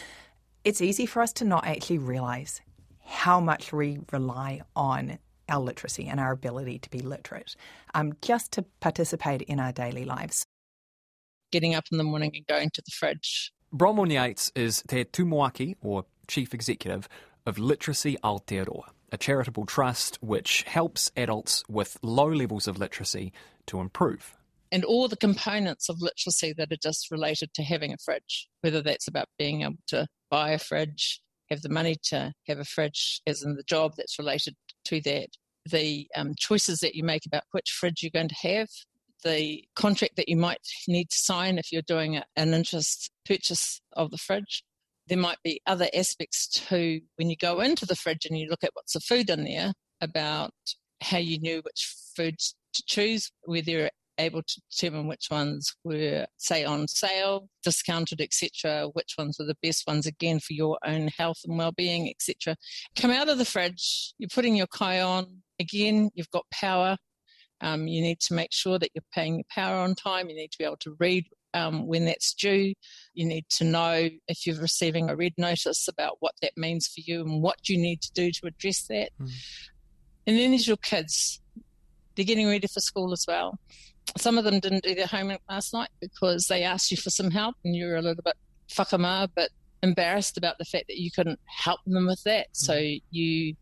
it's 0.64 0.82
easy 0.82 1.06
for 1.06 1.22
us 1.22 1.34
to 1.34 1.46
not 1.46 1.66
actually 1.66 1.98
realize 1.98 2.62
how 3.04 3.40
much 3.40 3.74
we 3.74 4.00
rely 4.12 4.62
on 4.76 5.18
our 5.50 5.60
literacy 5.60 6.08
and 6.08 6.20
our 6.20 6.32
ability 6.32 6.78
to 6.80 6.90
be 6.90 7.00
literate 7.00 7.56
um, 7.96 8.14
just 8.22 8.52
to 8.52 8.64
participate 8.80 9.42
in 9.42 9.60
our 9.60 9.72
daily 9.72 10.06
lives. 10.06 10.46
Getting 11.52 11.74
up 11.74 11.86
in 11.92 11.98
the 11.98 12.04
morning 12.04 12.32
and 12.36 12.46
going 12.46 12.70
to 12.76 12.82
the 12.86 12.92
fridge 12.92 13.52
Bronwyn 13.74 14.12
Yates 14.12 14.52
is 14.56 14.82
Te 14.88 15.06
Tumuaki, 15.06 15.76
or 15.82 16.06
Chief 16.28 16.56
Executive, 16.56 17.08
of 17.46 17.60
Literacy 17.60 18.18
Aotearoa, 18.24 18.90
a 19.12 19.18
charitable 19.18 19.68
trust 19.68 20.18
which 20.22 20.64
helps 20.64 21.12
adults 21.16 21.64
with 21.70 22.00
low 22.02 22.30
levels 22.30 22.68
of 22.68 22.80
literacy 22.80 23.32
to 23.68 23.80
improve. 23.80 24.36
And 24.72 24.84
all 24.84 25.08
the 25.08 25.16
components 25.16 25.88
of 25.88 26.02
literacy 26.02 26.54
that 26.58 26.72
are 26.72 26.78
just 26.82 27.12
related 27.12 27.54
to 27.54 27.64
having 27.64 27.94
a 27.94 27.98
fridge, 28.04 28.48
whether 28.62 28.82
that's 28.82 29.08
about 29.08 29.28
being 29.38 29.62
able 29.62 29.76
to 29.88 30.08
buy 30.32 30.52
a 30.52 30.60
fridge, 30.60 31.22
have 31.52 31.62
the 31.62 31.70
money 31.70 31.96
to 32.06 32.34
have 32.48 32.58
a 32.58 32.66
fridge, 32.66 33.22
as 33.28 33.44
in 33.44 33.56
the 33.56 33.64
job 33.64 33.94
that's 33.98 34.18
related 34.18 34.56
to 34.86 35.00
that, 35.02 35.30
the 35.70 36.08
um, 36.16 36.34
choices 36.38 36.80
that 36.80 36.96
you 36.96 37.04
make 37.04 37.26
about 37.28 37.44
which 37.52 37.70
fridge 37.70 38.02
you're 38.02 38.10
going 38.12 38.30
to 38.30 38.48
have, 38.48 38.70
the 39.24 39.64
contract 39.76 40.16
that 40.18 40.30
you 40.30 40.38
might 40.38 40.62
need 40.88 41.10
to 41.10 41.18
sign 41.18 41.58
if 41.58 41.72
you're 41.72 41.82
doing 41.82 42.22
an 42.36 42.54
interest 42.54 43.12
purchase 43.26 43.82
of 43.94 44.12
the 44.12 44.18
fridge. 44.18 44.64
There 45.08 45.18
might 45.18 45.40
be 45.44 45.62
other 45.66 45.88
aspects 45.94 46.48
to 46.68 47.02
when 47.16 47.30
you 47.30 47.36
go 47.36 47.62
into 47.62 47.86
the 47.86 47.96
fridge 47.96 48.26
and 48.26 48.38
you 48.38 48.48
look 48.50 48.64
at 48.64 48.72
what's 48.74 48.94
the 48.94 49.00
food 49.00 49.30
in 49.30 49.44
there 49.44 49.74
about 50.02 50.52
how 51.02 51.18
you 51.18 51.40
knew 51.40 51.62
which 51.64 51.96
foods 52.16 52.56
to 52.74 52.84
choose, 52.86 53.32
whether 53.44 53.72
you're 53.72 53.90
able 54.20 54.44
to 54.44 54.62
determine 54.70 55.08
which 55.08 55.28
ones 55.32 55.74
were, 55.84 56.26
say, 56.38 56.66
on 56.66 56.88
sale, 56.88 57.50
discounted, 57.64 58.22
etc., 58.22 58.88
which 58.94 59.16
ones 59.18 59.38
were 59.40 59.46
the 59.46 59.58
best 59.64 59.88
ones, 59.88 60.06
again, 60.06 60.40
for 60.40 60.54
your 60.54 60.78
own 60.86 61.10
health 61.18 61.40
and 61.46 61.58
well-being, 61.58 62.10
etc. 62.10 62.56
Come 62.96 63.12
out 63.12 63.30
of 63.30 63.38
the 63.38 63.46
fridge, 63.46 64.14
you're 64.18 64.30
putting 64.34 64.56
your 64.56 64.68
kai 64.68 65.00
on, 65.00 65.42
again, 65.60 66.10
you've 66.14 66.32
got 66.32 66.46
power, 66.52 66.98
um, 67.62 67.88
you 67.88 68.02
need 68.02 68.20
to 68.22 68.34
make 68.34 68.52
sure 68.52 68.80
that 68.80 68.92
you're 68.94 69.04
paying 69.14 69.36
your 69.36 69.46
power 69.50 69.76
on 69.76 69.96
time. 69.96 70.30
You 70.30 70.36
need 70.36 70.52
to 70.52 70.58
be 70.58 70.64
able 70.64 70.78
to 70.78 70.96
read 71.00 71.26
um, 71.54 71.88
when 71.88 72.06
that's 72.06 72.34
due. 72.34 72.74
You 73.14 73.26
need 73.26 73.46
to 73.58 73.64
know 73.64 74.10
if 74.28 74.46
you're 74.46 74.60
receiving 74.62 75.10
a 75.10 75.16
red 75.16 75.34
notice 75.38 75.88
about 75.88 76.18
what 76.20 76.34
that 76.42 76.58
means 76.58 76.88
for 76.88 77.02
you 77.02 77.22
and 77.22 77.42
what 77.42 77.68
you 77.68 77.78
need 77.78 78.02
to 78.02 78.12
do 78.14 78.32
to 78.32 78.48
address 78.48 78.84
that. 78.84 79.10
Mm. 79.22 79.30
And 80.28 80.38
then 80.38 80.52
there's 80.52 80.68
your 80.68 80.78
kids. 80.78 81.42
They're 82.16 82.26
getting 82.26 82.48
ready 82.48 82.68
for 82.68 82.80
school 82.80 83.12
as 83.12 83.26
well. 83.28 83.60
Some 84.18 84.38
of 84.38 84.44
them 84.44 84.60
didn't 84.60 84.84
do 84.84 84.96
their 84.96 85.08
homework 85.08 85.42
last 85.50 85.74
night 85.74 85.90
because 86.00 86.48
they 86.48 86.64
asked 86.64 86.92
you 86.92 86.98
for 86.98 87.10
some 87.10 87.32
help 87.32 87.56
and 87.64 87.76
you 87.76 87.88
were 87.88 87.96
a 87.96 88.02
little 88.02 88.24
bit 88.24 88.36
fuck 88.70 88.92
whakama, 88.92 89.30
but 89.36 89.50
embarrassed 89.82 90.38
about 90.38 90.58
the 90.58 90.66
fact 90.66 90.86
that 90.88 90.98
you 90.98 91.10
couldn't 91.12 91.40
help 91.46 91.80
them 91.86 92.08
with 92.08 92.24
that. 92.24 92.48
Mm. 92.48 92.56
So 92.56 92.82
you 93.12 93.56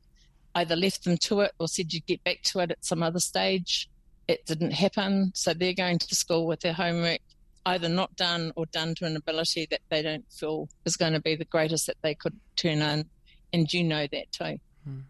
either 0.58 0.76
left 0.76 1.04
them 1.04 1.18
to 1.18 1.42
it 1.42 1.52
or 1.60 1.68
said 1.68 1.94
you'd 1.94 2.06
get 2.08 2.24
back 2.24 2.42
to 2.42 2.60
it 2.60 2.72
at 2.72 2.84
some 2.84 3.04
other 3.04 3.20
stage. 3.20 3.90
It 4.28 4.46
didn't 4.46 4.72
happen. 4.72 5.32
So 5.36 5.54
they're 5.54 5.74
going 5.74 6.00
to 6.00 6.16
school 6.16 6.48
with 6.48 6.62
their 6.62 6.74
homework 6.74 7.22
either 7.68 7.90
not 7.90 8.16
done 8.16 8.54
or 8.56 8.66
done 8.68 8.96
to 8.96 9.06
an 9.06 9.18
ability 9.18 9.68
that 9.70 9.82
they 9.90 10.02
don't 10.02 10.26
feel 10.32 10.70
is 10.86 10.96
going 10.96 11.12
to 11.12 11.20
be 11.20 11.36
the 11.36 11.46
greatest 11.46 11.86
that 11.86 11.98
they 12.02 12.16
could 12.16 12.34
turn 12.56 12.82
in. 12.82 13.06
And 13.52 13.72
you 13.72 13.84
know 13.84 14.08
that 14.12 14.32
too. 14.32 14.58
Mm. 14.88 15.04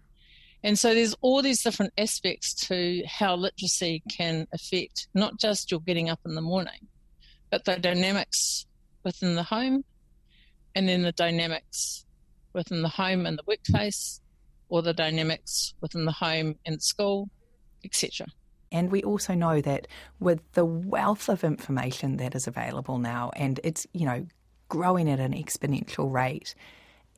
And 0.63 0.77
so 0.77 0.93
there's 0.93 1.15
all 1.21 1.43
these 1.43 1.61
different 1.61 1.93
aspects 1.97 2.53
to 2.67 3.03
how 3.07 3.35
literacy 3.35 4.01
can 4.09 4.47
affect 4.51 5.07
not 5.13 5.39
just 5.39 5.69
your 5.69 5.79
getting 5.81 6.09
up 6.09 6.19
in 6.25 6.33
the 6.33 6.41
morning, 6.41 6.87
but 7.51 7.63
the 7.65 7.77
dynamics 7.77 8.65
within 9.03 9.35
the 9.35 9.43
home 9.43 9.85
and 10.75 10.89
then 10.89 11.03
the 11.03 11.11
dynamics 11.11 12.05
within 12.53 12.81
the 12.81 12.89
home 12.89 13.27
and 13.27 13.37
the 13.37 13.43
workplace 13.45 14.19
or 14.69 14.81
the 14.81 14.93
dynamics 14.93 15.73
within 15.81 16.05
the 16.05 16.11
home 16.11 16.55
and 16.65 16.81
school, 16.81 17.29
etc. 17.83 18.27
And 18.71 18.91
we 18.91 19.03
also 19.03 19.33
know 19.33 19.61
that 19.61 19.87
with 20.19 20.41
the 20.53 20.65
wealth 20.65 21.29
of 21.29 21.43
information 21.43 22.17
that 22.17 22.35
is 22.35 22.47
available 22.47 22.97
now, 22.97 23.31
and 23.35 23.59
it's, 23.63 23.87
you 23.93 24.05
know, 24.05 24.25
growing 24.69 25.09
at 25.09 25.19
an 25.19 25.33
exponential 25.33 26.11
rate, 26.11 26.53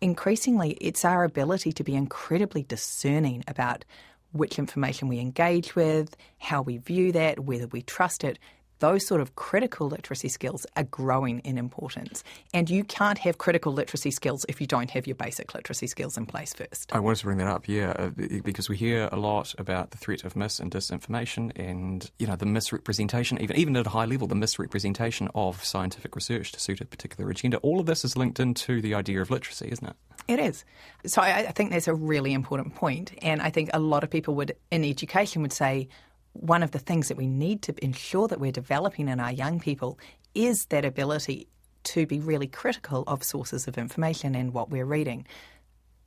increasingly 0.02 0.72
it's 0.80 1.04
our 1.04 1.24
ability 1.24 1.72
to 1.74 1.84
be 1.84 1.96
incredibly 1.96 2.64
discerning 2.64 3.44
about 3.48 3.84
which 4.32 4.60
information 4.60 5.08
we 5.08 5.20
engage 5.20 5.76
with, 5.76 6.16
how 6.38 6.62
we 6.62 6.78
view 6.78 7.12
that, 7.12 7.40
whether 7.40 7.68
we 7.68 7.82
trust 7.82 8.24
it, 8.24 8.38
those 8.80 9.06
sort 9.06 9.22
of 9.22 9.36
critical 9.36 9.88
literacy 9.88 10.30
skills 10.30 10.66
are 10.76 10.84
growing 10.84 11.40
in 11.40 11.58
importance. 11.58 12.24
And 12.54 12.70
you 12.70 12.84
can't 12.84 13.18
have 13.20 13.38
critical 13.38 13.72
literacy 13.72 14.12
skills 14.12 14.46
if 14.50 14.60
you 14.60 14.68
don't 14.68 14.90
have 14.92 15.08
your 15.08 15.16
basic 15.16 15.54
literacy 15.54 15.88
skills 15.88 16.18
in 16.18 16.26
place 16.26 16.54
first. 16.54 16.94
I 16.94 17.00
wanted 17.00 17.20
to 17.20 17.26
bring 17.26 17.38
that 17.38 17.48
up, 17.48 17.68
yeah, 17.68 17.92
uh, 17.92 18.10
because 18.44 18.70
we 18.70 18.78
hear 18.78 19.10
a 19.12 19.18
lot 19.18 19.54
about 19.58 19.92
the 19.92 19.98
threat 19.98 20.24
of 20.24 20.36
mis 20.36 20.60
and 20.60 20.72
disinformation 20.72 21.52
and, 21.56 22.10
you 22.20 22.28
know, 22.28 22.36
the 22.36 22.46
misrepresentation, 22.46 23.42
even, 23.42 23.56
even 23.56 23.78
at 23.78 23.86
a 23.86 23.90
high 23.90 24.06
level, 24.06 24.28
the 24.28 24.36
misrepresentation 24.36 25.30
of 25.36 25.64
scientific 25.64 26.16
research 26.16 26.52
to 26.54 26.60
suit 26.60 26.82
a 26.82 26.86
particular 26.86 27.30
agenda. 27.30 27.58
All 27.58 27.80
of 27.80 27.86
this 27.86 28.04
is 28.04 28.18
linked 28.18 28.40
into 28.40 28.82
the 28.82 28.96
idea 28.96 29.22
of 29.22 29.30
literacy, 29.30 29.70
isn't 29.72 29.88
it? 29.88 29.96
It 30.28 30.40
is. 30.40 30.64
So 31.06 31.22
I, 31.22 31.40
I 31.40 31.52
think 31.52 31.72
that's 31.72 31.88
a 31.88 31.94
really 31.94 32.34
important 32.34 32.76
point. 32.76 33.12
And 33.22 33.42
I 33.42 33.50
think 33.50 33.72
a 33.74 33.80
lot 33.80 34.04
of 34.04 34.10
people 34.10 34.36
would, 34.36 34.56
in 34.72 34.84
education, 34.86 35.42
would 35.42 35.54
say, 35.54 35.90
one 36.40 36.64
of 36.64 36.72
the 36.72 36.80
things 36.80 37.10
that 37.10 37.18
we 37.18 37.28
need 37.28 37.62
to 37.64 37.76
ensure 37.84 38.28
that 38.28 38.40
we're 38.40 38.52
developing 38.52 39.10
in 39.10 39.20
our 39.20 39.32
young 39.32 39.60
people 39.60 40.00
is 40.34 40.66
that 40.68 40.86
ability 40.86 41.48
to 41.84 42.06
be 42.06 42.20
really 42.20 42.48
critical 42.48 43.04
of 43.08 43.24
sources 43.24 43.68
of 43.68 43.78
information 43.78 44.36
and 44.36 44.54
what 44.54 44.70
we're 44.70 44.86
reading. 44.86 45.28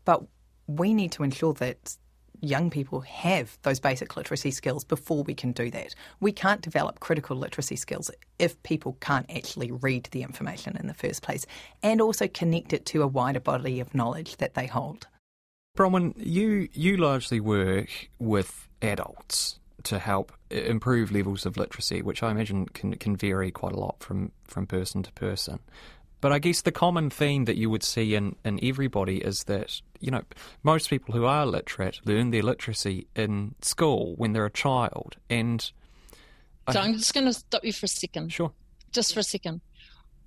But 0.04 0.22
we 0.66 0.94
need 0.94 1.12
to 1.12 1.22
ensure 1.22 1.52
that 1.54 1.96
young 2.40 2.70
people 2.70 3.00
have 3.00 3.58
those 3.62 3.78
basic 3.78 4.16
literacy 4.16 4.50
skills 4.50 4.84
before 4.84 5.22
we 5.22 5.34
can 5.34 5.52
do 5.52 5.70
that. 5.70 5.94
We 6.20 6.32
can't 6.32 6.62
develop 6.62 7.00
critical 7.00 7.36
literacy 7.36 7.76
skills 7.76 8.10
if 8.38 8.60
people 8.62 8.96
can't 9.00 9.30
actually 9.30 9.70
read 9.70 10.08
the 10.12 10.22
information 10.22 10.76
in 10.76 10.86
the 10.86 10.94
first 10.94 11.22
place 11.22 11.46
and 11.82 12.00
also 12.00 12.26
connect 12.26 12.72
it 12.72 12.86
to 12.86 13.02
a 13.02 13.06
wider 13.06 13.40
body 13.40 13.80
of 13.80 13.94
knowledge 13.94 14.38
that 14.38 14.54
they 14.54 14.66
hold. 14.66 15.06
Bronwyn, 15.76 16.14
you, 16.16 16.68
you 16.72 16.96
largely 16.96 17.40
work 17.40 18.10
with 18.18 18.68
adults 18.82 19.58
to 19.84 19.98
help 19.98 20.32
improve 20.50 21.10
levels 21.10 21.46
of 21.46 21.56
literacy, 21.56 22.02
which 22.02 22.22
I 22.22 22.30
imagine 22.30 22.66
can 22.66 22.94
can 22.94 23.16
vary 23.16 23.50
quite 23.50 23.72
a 23.72 23.78
lot 23.78 24.02
from, 24.02 24.32
from 24.44 24.66
person 24.66 25.02
to 25.02 25.12
person. 25.12 25.60
But 26.22 26.30
I 26.32 26.38
guess 26.38 26.62
the 26.62 26.70
common 26.70 27.10
theme 27.10 27.46
that 27.46 27.56
you 27.56 27.68
would 27.68 27.82
see 27.82 28.14
in, 28.14 28.36
in 28.44 28.60
everybody 28.62 29.18
is 29.18 29.44
that, 29.44 29.82
you 29.98 30.12
know, 30.12 30.22
most 30.62 30.88
people 30.88 31.12
who 31.12 31.24
are 31.24 31.44
literate 31.44 32.00
learn 32.04 32.30
their 32.30 32.44
literacy 32.44 33.08
in 33.16 33.56
school 33.60 34.14
when 34.16 34.32
they're 34.32 34.46
a 34.46 34.50
child. 34.50 35.16
And 35.28 35.60
so 36.70 36.78
I, 36.78 36.84
I'm 36.84 36.94
just 36.94 37.12
going 37.12 37.26
to 37.26 37.32
stop 37.32 37.64
you 37.64 37.72
for 37.72 37.86
a 37.86 37.88
second. 37.88 38.32
Sure. 38.32 38.52
Just 38.92 39.14
for 39.14 39.18
a 39.18 39.24
second. 39.24 39.62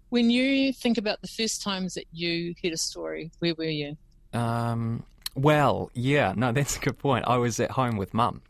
When 0.10 0.30
you 0.30 0.74
think 0.74 0.98
about 0.98 1.22
the 1.22 1.30
first 1.30 1.64
times 1.64 1.94
that 1.94 2.08
you 2.12 2.56
heard 2.62 2.74
a 2.74 2.78
story, 2.78 3.32
where 3.40 3.56
were 3.56 3.64
you? 3.64 3.96
Um, 4.34 5.06
well, 5.34 5.92
yeah, 5.94 6.34
no, 6.36 6.52
that's 6.54 6.76
a 6.76 6.80
good 6.82 7.00
point. 7.00 7.24
I 7.26 7.38
was 7.38 7.58
at 7.62 7.72
home 7.72 7.96
with 7.96 8.14
mum. 8.14 8.42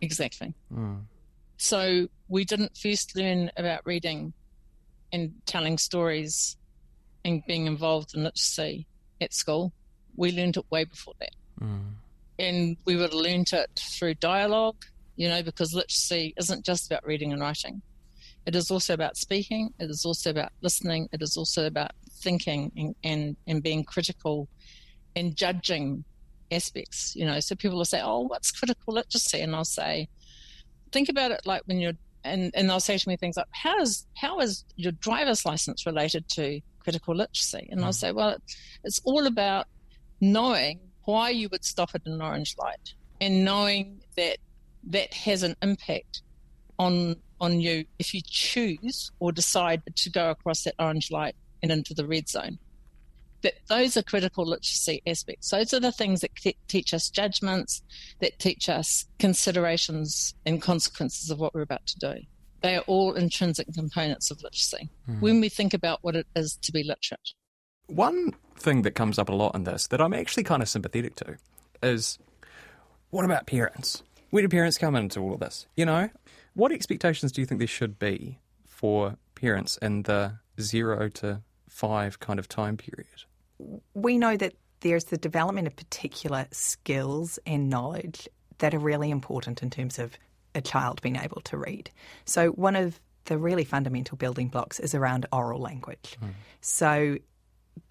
Exactly. 0.00 0.54
Mm. 0.72 1.04
So 1.56 2.08
we 2.28 2.44
didn't 2.44 2.76
first 2.76 3.16
learn 3.16 3.50
about 3.56 3.80
reading 3.84 4.32
and 5.12 5.32
telling 5.46 5.78
stories 5.78 6.56
and 7.24 7.42
being 7.46 7.66
involved 7.66 8.14
in 8.14 8.22
literacy 8.22 8.86
at 9.20 9.34
school. 9.34 9.72
We 10.16 10.32
learned 10.32 10.56
it 10.56 10.64
way 10.70 10.84
before 10.84 11.14
that. 11.20 11.30
Mm. 11.60 11.94
and 12.38 12.76
we 12.84 12.94
would 12.94 13.10
have 13.10 13.12
learnt 13.12 13.52
it 13.52 13.68
through 13.76 14.14
dialogue, 14.14 14.84
you 15.16 15.28
know, 15.28 15.42
because 15.42 15.74
literacy 15.74 16.34
isn't 16.36 16.64
just 16.64 16.86
about 16.86 17.04
reading 17.04 17.32
and 17.32 17.40
writing. 17.42 17.82
It 18.46 18.54
is 18.54 18.70
also 18.70 18.94
about 18.94 19.16
speaking. 19.16 19.70
It 19.80 19.90
is 19.90 20.04
also 20.04 20.30
about 20.30 20.52
listening. 20.62 21.08
It 21.12 21.20
is 21.20 21.36
also 21.36 21.66
about 21.66 21.90
thinking 22.22 22.70
and, 22.76 22.94
and, 23.02 23.36
and 23.48 23.62
being 23.62 23.82
critical 23.82 24.48
and 25.16 25.34
judging 25.34 26.04
aspects. 26.50 27.14
You 27.16 27.26
know, 27.26 27.40
so 27.40 27.54
people 27.54 27.78
will 27.78 27.84
say, 27.84 28.00
"Oh, 28.02 28.20
what's 28.20 28.50
critical 28.50 28.94
literacy?" 28.94 29.40
And 29.40 29.54
I'll 29.54 29.64
say, 29.64 30.08
"Think 30.92 31.08
about 31.08 31.30
it 31.30 31.42
like 31.44 31.62
when 31.66 31.78
you're," 31.78 31.94
and 32.24 32.50
and 32.54 32.68
they'll 32.68 32.80
say 32.80 32.98
to 32.98 33.08
me 33.08 33.16
things 33.16 33.36
like, 33.36 33.46
"How 33.52 33.80
is 33.80 34.06
how 34.16 34.40
is 34.40 34.64
your 34.76 34.92
driver's 34.92 35.44
license 35.44 35.86
related 35.86 36.28
to 36.30 36.60
critical 36.80 37.14
literacy?" 37.14 37.68
And 37.70 37.84
I'll 37.84 37.90
mm. 37.90 37.94
say, 37.94 38.12
"Well, 38.12 38.36
it's 38.84 39.00
all 39.04 39.26
about 39.26 39.66
knowing 40.20 40.80
why 41.04 41.30
you 41.30 41.48
would 41.50 41.64
stop 41.64 41.90
at 41.94 42.04
an 42.06 42.20
orange 42.20 42.56
light 42.58 42.94
and 43.20 43.44
knowing 43.44 44.00
that 44.16 44.38
that 44.84 45.14
has 45.14 45.42
an 45.42 45.56
impact 45.62 46.22
on 46.78 47.16
on 47.40 47.60
you 47.60 47.84
if 47.98 48.14
you 48.14 48.20
choose 48.24 49.10
or 49.20 49.32
decide 49.32 49.82
to 49.94 50.10
go 50.10 50.30
across 50.30 50.64
that 50.64 50.74
orange 50.78 51.10
light 51.10 51.34
and 51.62 51.70
into 51.70 51.94
the 51.94 52.06
red 52.06 52.28
zone. 52.28 52.58
That 53.42 53.54
those 53.68 53.96
are 53.96 54.02
critical 54.02 54.44
literacy 54.44 55.02
aspects. 55.06 55.50
Those 55.50 55.72
are 55.72 55.80
the 55.80 55.92
things 55.92 56.22
that 56.22 56.30
teach 56.66 56.92
us 56.92 57.08
judgments, 57.08 57.82
that 58.20 58.38
teach 58.38 58.68
us 58.68 59.06
considerations 59.18 60.34
and 60.44 60.60
consequences 60.60 61.30
of 61.30 61.38
what 61.38 61.54
we're 61.54 61.62
about 61.62 61.86
to 61.86 61.98
do. 61.98 62.14
They 62.62 62.74
are 62.74 62.82
all 62.88 63.14
intrinsic 63.14 63.72
components 63.72 64.32
of 64.32 64.42
literacy 64.42 64.90
mm. 65.08 65.20
when 65.20 65.40
we 65.40 65.48
think 65.48 65.74
about 65.74 66.00
what 66.02 66.16
it 66.16 66.26
is 66.34 66.56
to 66.62 66.72
be 66.72 66.82
literate. 66.82 67.32
One 67.86 68.34
thing 68.56 68.82
that 68.82 68.92
comes 68.92 69.18
up 69.18 69.28
a 69.28 69.34
lot 69.34 69.54
in 69.54 69.64
this 69.64 69.86
that 69.86 70.00
I'm 70.00 70.12
actually 70.12 70.42
kind 70.42 70.62
of 70.62 70.68
sympathetic 70.68 71.14
to 71.16 71.36
is 71.82 72.18
what 73.10 73.24
about 73.24 73.46
parents? 73.46 74.02
Where 74.30 74.42
do 74.42 74.48
parents 74.48 74.76
come 74.76 74.96
into 74.96 75.20
all 75.20 75.34
of 75.34 75.40
this? 75.40 75.66
You 75.76 75.86
know, 75.86 76.10
what 76.54 76.72
expectations 76.72 77.32
do 77.32 77.40
you 77.40 77.46
think 77.46 77.60
there 77.60 77.68
should 77.68 77.98
be 77.98 78.40
for 78.66 79.16
parents 79.34 79.78
in 79.78 80.02
the 80.02 80.38
zero 80.60 81.08
to 81.08 81.42
five 81.68 82.18
kind 82.18 82.38
of 82.38 82.48
time 82.48 82.76
period? 82.76 83.24
We 83.94 84.18
know 84.18 84.36
that 84.36 84.54
there's 84.80 85.04
the 85.04 85.18
development 85.18 85.66
of 85.66 85.76
particular 85.76 86.46
skills 86.52 87.38
and 87.46 87.68
knowledge 87.68 88.28
that 88.58 88.74
are 88.74 88.78
really 88.78 89.10
important 89.10 89.62
in 89.62 89.70
terms 89.70 89.98
of 89.98 90.16
a 90.54 90.60
child 90.60 91.02
being 91.02 91.16
able 91.16 91.40
to 91.42 91.56
read. 91.56 91.90
So, 92.24 92.50
one 92.50 92.76
of 92.76 93.00
the 93.24 93.38
really 93.38 93.64
fundamental 93.64 94.16
building 94.16 94.48
blocks 94.48 94.80
is 94.80 94.94
around 94.94 95.26
oral 95.32 95.60
language. 95.60 96.16
Mm. 96.22 96.30
So, 96.60 97.18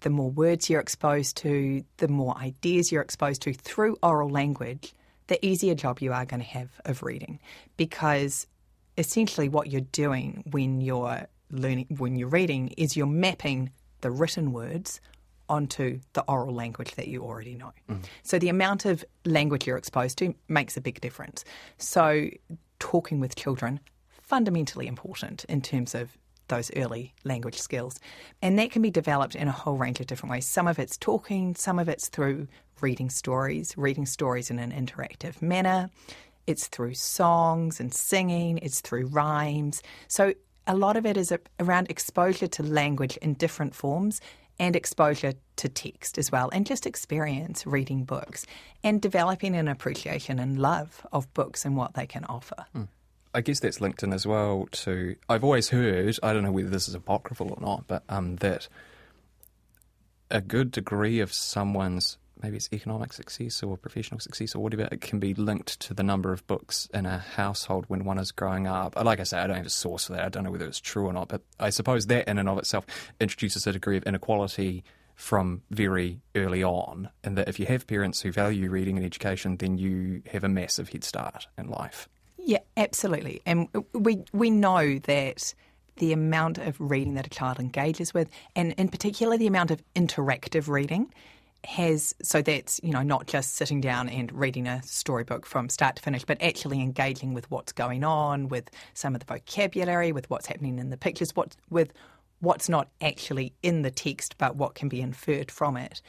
the 0.00 0.10
more 0.10 0.30
words 0.30 0.68
you're 0.68 0.80
exposed 0.80 1.36
to, 1.38 1.84
the 1.98 2.08
more 2.08 2.36
ideas 2.36 2.92
you're 2.92 3.02
exposed 3.02 3.42
to 3.42 3.52
through 3.52 3.96
oral 4.02 4.28
language, 4.28 4.94
the 5.28 5.44
easier 5.44 5.74
job 5.74 6.00
you 6.00 6.12
are 6.12 6.24
going 6.24 6.40
to 6.40 6.46
have 6.46 6.68
of 6.84 7.02
reading 7.02 7.38
because 7.76 8.46
essentially 8.96 9.48
what 9.48 9.70
you're 9.70 9.80
doing 9.80 10.42
when 10.50 10.80
you're 10.80 11.26
learning 11.50 11.86
when 11.96 12.16
you're 12.16 12.28
reading 12.28 12.68
is 12.76 12.96
you're 12.96 13.06
mapping 13.06 13.70
the 14.00 14.10
written 14.10 14.52
words 14.52 15.00
onto 15.48 16.00
the 16.12 16.22
oral 16.28 16.54
language 16.54 16.94
that 16.96 17.08
you 17.08 17.22
already 17.22 17.54
know. 17.54 17.72
Mm. 17.88 18.04
So 18.22 18.38
the 18.38 18.48
amount 18.48 18.84
of 18.84 19.04
language 19.24 19.66
you're 19.66 19.76
exposed 19.76 20.18
to 20.18 20.34
makes 20.48 20.76
a 20.76 20.80
big 20.80 21.00
difference. 21.00 21.44
So 21.78 22.30
talking 22.78 23.20
with 23.20 23.34
children 23.36 23.80
fundamentally 24.10 24.86
important 24.86 25.44
in 25.44 25.62
terms 25.62 25.94
of 25.94 26.16
those 26.48 26.70
early 26.76 27.14
language 27.24 27.58
skills. 27.58 27.98
And 28.42 28.58
that 28.58 28.70
can 28.70 28.82
be 28.82 28.90
developed 28.90 29.34
in 29.34 29.48
a 29.48 29.52
whole 29.52 29.76
range 29.76 30.00
of 30.00 30.06
different 30.06 30.30
ways. 30.30 30.46
Some 30.46 30.66
of 30.66 30.78
it's 30.78 30.96
talking, 30.96 31.54
some 31.54 31.78
of 31.78 31.88
it's 31.88 32.08
through 32.08 32.48
reading 32.80 33.10
stories, 33.10 33.76
reading 33.76 34.06
stories 34.06 34.50
in 34.50 34.58
an 34.58 34.72
interactive 34.72 35.40
manner. 35.42 35.90
It's 36.46 36.66
through 36.68 36.94
songs 36.94 37.80
and 37.80 37.92
singing, 37.92 38.58
it's 38.58 38.80
through 38.80 39.06
rhymes. 39.06 39.82
So 40.08 40.34
a 40.66 40.74
lot 40.74 40.96
of 40.96 41.06
it 41.06 41.16
is 41.16 41.32
around 41.60 41.90
exposure 41.90 42.46
to 42.46 42.62
language 42.62 43.16
in 43.18 43.34
different 43.34 43.74
forms 43.74 44.20
and 44.58 44.74
exposure 44.74 45.34
to 45.56 45.68
text 45.68 46.18
as 46.18 46.32
well, 46.32 46.50
and 46.52 46.66
just 46.66 46.86
experience 46.86 47.66
reading 47.66 48.04
books 48.04 48.46
and 48.82 49.00
developing 49.00 49.54
an 49.54 49.68
appreciation 49.68 50.38
and 50.38 50.58
love 50.58 51.06
of 51.12 51.32
books 51.34 51.64
and 51.64 51.76
what 51.76 51.94
they 51.94 52.06
can 52.06 52.24
offer. 52.24 52.66
Mm. 52.74 52.88
I 53.34 53.40
guess 53.42 53.60
that's 53.60 53.80
linked 53.80 54.02
in 54.02 54.12
as 54.12 54.26
well 54.26 54.68
to. 54.72 55.16
I've 55.28 55.44
always 55.44 55.68
heard, 55.68 56.18
I 56.22 56.32
don't 56.32 56.42
know 56.42 56.52
whether 56.52 56.70
this 56.70 56.88
is 56.88 56.94
apocryphal 56.94 57.50
or 57.50 57.60
not, 57.60 57.86
but 57.86 58.02
um, 58.08 58.36
that 58.36 58.68
a 60.30 60.40
good 60.40 60.70
degree 60.70 61.20
of 61.20 61.32
someone's 61.32 62.18
maybe 62.42 62.56
it's 62.56 62.68
economic 62.72 63.12
success 63.12 63.62
or 63.62 63.76
professional 63.76 64.20
success 64.20 64.54
or 64.54 64.62
whatever, 64.62 64.88
it 64.90 65.00
can 65.00 65.18
be 65.18 65.34
linked 65.34 65.80
to 65.80 65.94
the 65.94 66.02
number 66.02 66.32
of 66.32 66.46
books 66.46 66.88
in 66.92 67.06
a 67.06 67.18
household 67.18 67.84
when 67.88 68.04
one 68.04 68.18
is 68.18 68.32
growing 68.32 68.66
up. 68.66 68.94
Like 69.02 69.20
I 69.20 69.24
say, 69.24 69.38
I 69.38 69.46
don't 69.46 69.56
have 69.56 69.66
a 69.66 69.70
source 69.70 70.06
for 70.06 70.12
that. 70.14 70.24
I 70.24 70.28
don't 70.28 70.44
know 70.44 70.50
whether 70.50 70.66
it's 70.66 70.80
true 70.80 71.06
or 71.06 71.12
not, 71.12 71.28
but 71.28 71.42
I 71.58 71.70
suppose 71.70 72.06
that 72.06 72.28
in 72.28 72.38
and 72.38 72.48
of 72.48 72.58
itself 72.58 72.86
introduces 73.20 73.66
a 73.66 73.72
degree 73.72 73.96
of 73.96 74.04
inequality 74.04 74.84
from 75.14 75.62
very 75.70 76.20
early 76.36 76.62
on, 76.62 77.10
and 77.24 77.36
that 77.36 77.48
if 77.48 77.58
you 77.58 77.66
have 77.66 77.88
parents 77.88 78.20
who 78.20 78.30
value 78.30 78.70
reading 78.70 78.96
and 78.96 79.04
education, 79.04 79.56
then 79.56 79.76
you 79.76 80.22
have 80.30 80.44
a 80.44 80.48
massive 80.48 80.90
head 80.90 81.02
start 81.02 81.48
in 81.58 81.68
life. 81.68 82.08
Yeah, 82.36 82.60
absolutely. 82.76 83.42
And 83.44 83.68
we 83.92 84.22
we 84.32 84.48
know 84.48 85.00
that 85.00 85.54
the 85.96 86.12
amount 86.12 86.58
of 86.58 86.76
reading 86.78 87.14
that 87.14 87.26
a 87.26 87.30
child 87.30 87.58
engages 87.58 88.14
with, 88.14 88.28
and 88.54 88.72
in 88.74 88.88
particular 88.88 89.36
the 89.36 89.48
amount 89.48 89.72
of 89.72 89.82
interactive 89.96 90.68
reading, 90.68 91.12
has 91.68 92.14
so 92.22 92.40
that's 92.40 92.80
you 92.82 92.90
know 92.90 93.02
not 93.02 93.26
just 93.26 93.56
sitting 93.56 93.78
down 93.78 94.08
and 94.08 94.32
reading 94.32 94.66
a 94.66 94.82
storybook 94.84 95.44
from 95.44 95.68
start 95.68 95.96
to 95.96 96.02
finish 96.02 96.24
but 96.24 96.40
actually 96.40 96.80
engaging 96.80 97.34
with 97.34 97.50
what's 97.50 97.72
going 97.72 98.02
on 98.02 98.48
with 98.48 98.70
some 98.94 99.14
of 99.14 99.20
the 99.20 99.26
vocabulary 99.26 100.10
with 100.10 100.28
what's 100.30 100.46
happening 100.46 100.78
in 100.78 100.88
the 100.88 100.96
pictures 100.96 101.36
what 101.36 101.54
with 101.68 101.92
what's 102.40 102.70
not 102.70 102.88
actually 103.02 103.52
in 103.62 103.82
the 103.82 103.90
text 103.90 104.34
but 104.38 104.56
what 104.56 104.74
can 104.74 104.88
be 104.88 105.02
inferred 105.02 105.50
from 105.50 105.76
it 105.76 106.00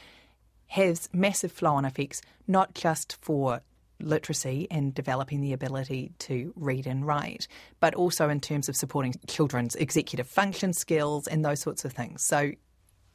has 0.68 1.10
massive 1.12 1.52
flow 1.52 1.74
on 1.74 1.84
effects 1.84 2.22
not 2.48 2.72
just 2.74 3.18
for 3.20 3.60
literacy 4.00 4.66
and 4.70 4.94
developing 4.94 5.42
the 5.42 5.52
ability 5.52 6.10
to 6.18 6.54
read 6.56 6.86
and 6.86 7.06
write, 7.06 7.46
but 7.80 7.94
also 7.94 8.30
in 8.30 8.40
terms 8.40 8.66
of 8.66 8.74
supporting 8.74 9.14
children's 9.26 9.74
executive 9.74 10.26
function 10.26 10.72
skills 10.72 11.26
and 11.26 11.44
those 11.44 11.60
sorts 11.60 11.84
of 11.84 11.92
things. 11.92 12.22
So 12.22 12.52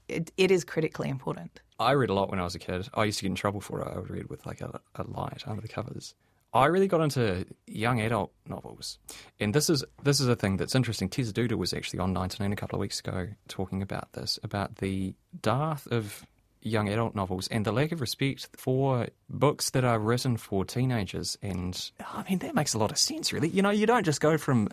it, 0.07 0.31
it 0.37 0.51
is 0.51 0.63
critically 0.63 1.09
important. 1.09 1.59
I 1.79 1.91
read 1.91 2.09
a 2.09 2.13
lot 2.13 2.29
when 2.29 2.39
I 2.39 2.43
was 2.43 2.55
a 2.55 2.59
kid. 2.59 2.87
I 2.93 3.05
used 3.05 3.19
to 3.19 3.23
get 3.23 3.29
in 3.29 3.35
trouble 3.35 3.61
for 3.61 3.81
it. 3.81 3.87
I 3.87 3.99
would 3.99 4.09
read 4.09 4.29
with 4.29 4.45
like 4.45 4.61
a, 4.61 4.79
a 4.95 5.03
light 5.03 5.43
under 5.45 5.61
the 5.61 5.67
covers. 5.67 6.15
I 6.53 6.67
really 6.67 6.87
got 6.87 7.01
into 7.01 7.45
young 7.67 7.99
adult 7.99 8.31
novels, 8.47 8.97
and 9.41 9.53
this 9.53 9.69
is 9.69 9.83
this 10.03 10.21
is 10.21 10.29
a 10.29 10.37
thing 10.37 10.55
that's 10.55 10.73
interesting. 10.73 11.09
Tessa 11.09 11.33
Duder 11.33 11.57
was 11.57 11.73
actually 11.73 11.99
on 11.99 12.13
19 12.13 12.53
a 12.53 12.55
couple 12.55 12.77
of 12.77 12.81
weeks 12.81 13.01
ago 13.01 13.27
talking 13.49 13.81
about 13.81 14.13
this, 14.13 14.39
about 14.41 14.77
the 14.77 15.15
dearth 15.41 15.85
of 15.91 16.25
young 16.61 16.87
adult 16.87 17.13
novels 17.13 17.47
and 17.49 17.65
the 17.65 17.73
lack 17.73 17.91
of 17.91 17.99
respect 18.01 18.47
for 18.57 19.07
books 19.29 19.69
that 19.71 19.83
are 19.83 19.99
written 19.99 20.37
for 20.37 20.63
teenagers. 20.63 21.37
And 21.41 21.91
I 21.99 22.23
mean, 22.29 22.39
that 22.39 22.55
makes 22.55 22.73
a 22.73 22.77
lot 22.77 22.91
of 22.91 22.97
sense, 22.97 23.33
really. 23.33 23.49
You 23.49 23.61
know, 23.61 23.69
you 23.69 23.85
don't 23.85 24.05
just 24.05 24.21
go 24.21 24.37
from 24.37 24.69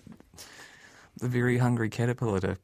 the 1.18 1.28
very 1.28 1.58
hungry 1.58 1.90
caterpillar 1.90 2.40
to 2.40 2.56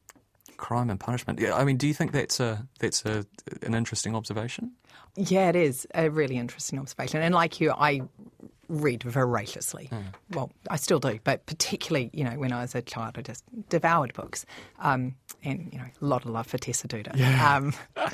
crime 0.58 0.90
and 0.90 1.00
punishment. 1.00 1.40
Yeah, 1.40 1.54
I 1.54 1.64
mean, 1.64 1.78
do 1.78 1.86
you 1.86 1.94
think 1.94 2.12
that's 2.12 2.38
a 2.40 2.66
that's 2.78 3.04
a 3.06 3.24
an 3.62 3.74
interesting 3.74 4.14
observation? 4.14 4.72
Yeah, 5.16 5.48
it 5.48 5.56
is 5.56 5.86
a 5.94 6.10
really 6.10 6.36
interesting 6.36 6.78
observation. 6.78 7.22
And 7.22 7.34
like 7.34 7.60
you, 7.60 7.72
I 7.72 8.02
read 8.68 9.02
voraciously. 9.02 9.88
Mm. 9.90 10.04
Well, 10.30 10.52
I 10.70 10.76
still 10.76 11.00
do, 11.00 11.18
but 11.24 11.46
particularly, 11.46 12.10
you 12.12 12.22
know, 12.22 12.38
when 12.38 12.52
I 12.52 12.60
was 12.60 12.74
a 12.74 12.82
child, 12.82 13.16
I 13.16 13.22
just 13.22 13.42
devoured 13.68 14.12
books. 14.14 14.44
Um, 14.78 15.16
and, 15.42 15.70
you 15.72 15.78
know, 15.78 15.86
a 16.00 16.04
lot 16.04 16.24
of 16.24 16.30
love 16.30 16.46
for 16.46 16.58
Tessa 16.58 16.86
Duder. 16.88 17.16
Yeah. 17.16 17.38
Um, 17.58 17.72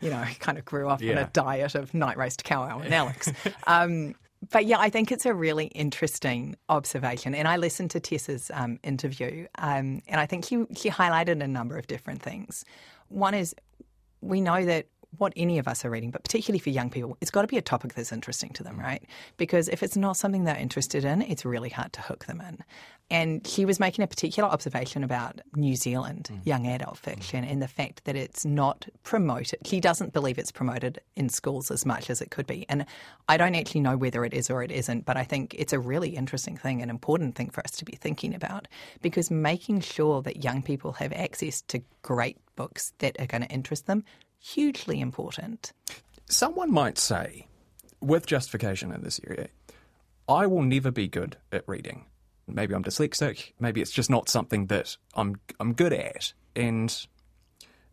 you 0.00 0.10
know, 0.10 0.18
I 0.18 0.36
kind 0.40 0.58
of 0.58 0.64
grew 0.64 0.88
up 0.88 1.00
yeah. 1.00 1.12
on 1.12 1.18
a 1.18 1.30
diet 1.32 1.74
of 1.74 1.94
Night 1.94 2.16
Race 2.16 2.36
to 2.36 2.44
Kawau 2.44 2.84
and 2.84 2.92
Alex. 2.92 3.32
Um, 3.66 4.14
but 4.50 4.66
yeah, 4.66 4.78
I 4.78 4.90
think 4.90 5.12
it's 5.12 5.26
a 5.26 5.34
really 5.34 5.66
interesting 5.66 6.56
observation. 6.68 7.34
And 7.34 7.46
I 7.48 7.56
listened 7.56 7.90
to 7.92 8.00
Tessa's 8.00 8.50
um, 8.54 8.78
interview, 8.82 9.46
um, 9.58 10.02
and 10.08 10.20
I 10.20 10.26
think 10.26 10.44
she, 10.44 10.64
she 10.76 10.90
highlighted 10.90 11.42
a 11.42 11.48
number 11.48 11.76
of 11.76 11.86
different 11.86 12.22
things. 12.22 12.64
One 13.08 13.34
is 13.34 13.54
we 14.20 14.40
know 14.40 14.64
that 14.64 14.86
what 15.18 15.32
any 15.36 15.58
of 15.58 15.68
us 15.68 15.84
are 15.84 15.90
reading, 15.90 16.10
but 16.10 16.22
particularly 16.22 16.58
for 16.58 16.70
young 16.70 16.90
people, 16.90 17.16
it's 17.20 17.30
got 17.30 17.42
to 17.42 17.48
be 17.48 17.56
a 17.56 17.62
topic 17.62 17.94
that's 17.94 18.12
interesting 18.12 18.50
to 18.50 18.62
them, 18.62 18.78
right? 18.78 19.02
Because 19.36 19.68
if 19.68 19.82
it's 19.82 19.96
not 19.96 20.16
something 20.16 20.44
they're 20.44 20.56
interested 20.56 21.04
in, 21.04 21.22
it's 21.22 21.44
really 21.44 21.68
hard 21.68 21.92
to 21.94 22.00
hook 22.00 22.26
them 22.26 22.40
in. 22.40 22.58
And 23.10 23.46
she 23.46 23.66
was 23.66 23.78
making 23.78 24.02
a 24.02 24.06
particular 24.06 24.48
observation 24.48 25.04
about 25.04 25.40
New 25.54 25.76
Zealand 25.76 26.30
mm. 26.32 26.40
young 26.46 26.66
adult 26.66 26.96
fiction 26.96 27.44
mm. 27.44 27.50
and 27.52 27.60
the 27.60 27.68
fact 27.68 28.04
that 28.04 28.16
it's 28.16 28.46
not 28.46 28.88
promoted. 29.02 29.58
She 29.66 29.78
doesn't 29.78 30.14
believe 30.14 30.38
it's 30.38 30.50
promoted 30.50 31.00
in 31.14 31.28
schools 31.28 31.70
as 31.70 31.84
much 31.84 32.08
as 32.08 32.22
it 32.22 32.30
could 32.30 32.46
be. 32.46 32.64
And 32.68 32.86
I 33.28 33.36
don't 33.36 33.54
actually 33.54 33.82
know 33.82 33.98
whether 33.98 34.24
it 34.24 34.32
is 34.32 34.48
or 34.48 34.62
it 34.62 34.70
isn't, 34.70 35.04
but 35.04 35.18
I 35.18 35.24
think 35.24 35.54
it's 35.58 35.74
a 35.74 35.78
really 35.78 36.16
interesting 36.16 36.56
thing, 36.56 36.80
an 36.80 36.88
important 36.88 37.34
thing 37.34 37.50
for 37.50 37.60
us 37.60 37.72
to 37.72 37.84
be 37.84 37.94
thinking 37.94 38.34
about 38.34 38.68
because 39.02 39.30
making 39.30 39.80
sure 39.80 40.22
that 40.22 40.42
young 40.42 40.62
people 40.62 40.92
have 40.92 41.12
access 41.12 41.60
to 41.62 41.82
great 42.00 42.38
books 42.56 42.94
that 42.98 43.20
are 43.20 43.26
going 43.26 43.42
to 43.42 43.48
interest 43.48 43.86
them 43.86 44.04
hugely 44.44 45.00
important. 45.00 45.72
Someone 46.28 46.72
might 46.72 46.98
say 46.98 47.48
with 48.00 48.26
justification 48.26 48.92
in 48.92 49.02
this 49.02 49.20
area, 49.26 49.48
I 50.28 50.46
will 50.46 50.62
never 50.62 50.90
be 50.90 51.08
good 51.08 51.36
at 51.50 51.66
reading. 51.66 52.06
Maybe 52.46 52.74
I'm 52.74 52.84
dyslexic. 52.84 53.52
Maybe 53.58 53.80
it's 53.80 53.90
just 53.90 54.10
not 54.10 54.28
something 54.28 54.66
that 54.66 54.96
I'm 55.14 55.36
I'm 55.58 55.72
good 55.72 55.92
at. 55.92 56.34
And 56.54 56.94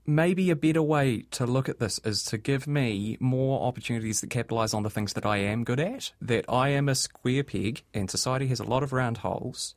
maybe 0.05 0.49
a 0.49 0.55
better 0.55 0.81
way 0.81 1.21
to 1.31 1.45
look 1.45 1.69
at 1.69 1.79
this 1.79 1.99
is 2.03 2.23
to 2.25 2.37
give 2.37 2.67
me 2.67 3.17
more 3.21 3.65
opportunities 3.65 4.19
that 4.21 4.29
capitalize 4.29 4.73
on 4.73 4.83
the 4.83 4.89
things 4.89 5.13
that 5.13 5.25
I 5.25 5.37
am 5.37 5.63
good 5.63 5.79
at. 5.79 6.11
That 6.21 6.45
I 6.49 6.69
am 6.69 6.89
a 6.89 6.95
square 6.95 7.43
peg, 7.43 7.83
and 7.93 8.09
society 8.09 8.47
has 8.47 8.59
a 8.59 8.65
lot 8.65 8.83
of 8.83 8.91
round 8.91 9.17
holes. 9.17 9.75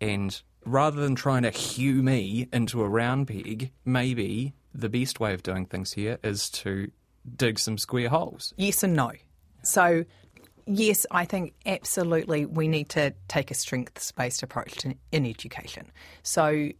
And 0.00 0.40
rather 0.64 1.00
than 1.00 1.14
trying 1.14 1.42
to 1.42 1.50
hew 1.50 2.02
me 2.02 2.48
into 2.52 2.82
a 2.82 2.88
round 2.88 3.28
peg, 3.28 3.70
maybe 3.84 4.54
the 4.76 4.88
best 4.88 5.20
way 5.20 5.32
of 5.34 5.42
doing 5.42 5.66
things 5.66 5.92
here 5.92 6.18
is 6.22 6.50
to 6.50 6.90
dig 7.36 7.58
some 7.58 7.78
square 7.78 8.08
holes. 8.08 8.54
Yes 8.56 8.82
and 8.82 8.94
no. 8.94 9.12
So, 9.62 10.04
yes, 10.66 11.06
I 11.10 11.24
think 11.24 11.54
absolutely 11.64 12.46
we 12.46 12.68
need 12.68 12.88
to 12.90 13.14
take 13.28 13.50
a 13.50 13.54
strengths 13.54 14.12
based 14.12 14.42
approach 14.42 14.72
to, 14.78 14.94
in 15.10 15.26
education. 15.26 15.90
So, 16.22 16.70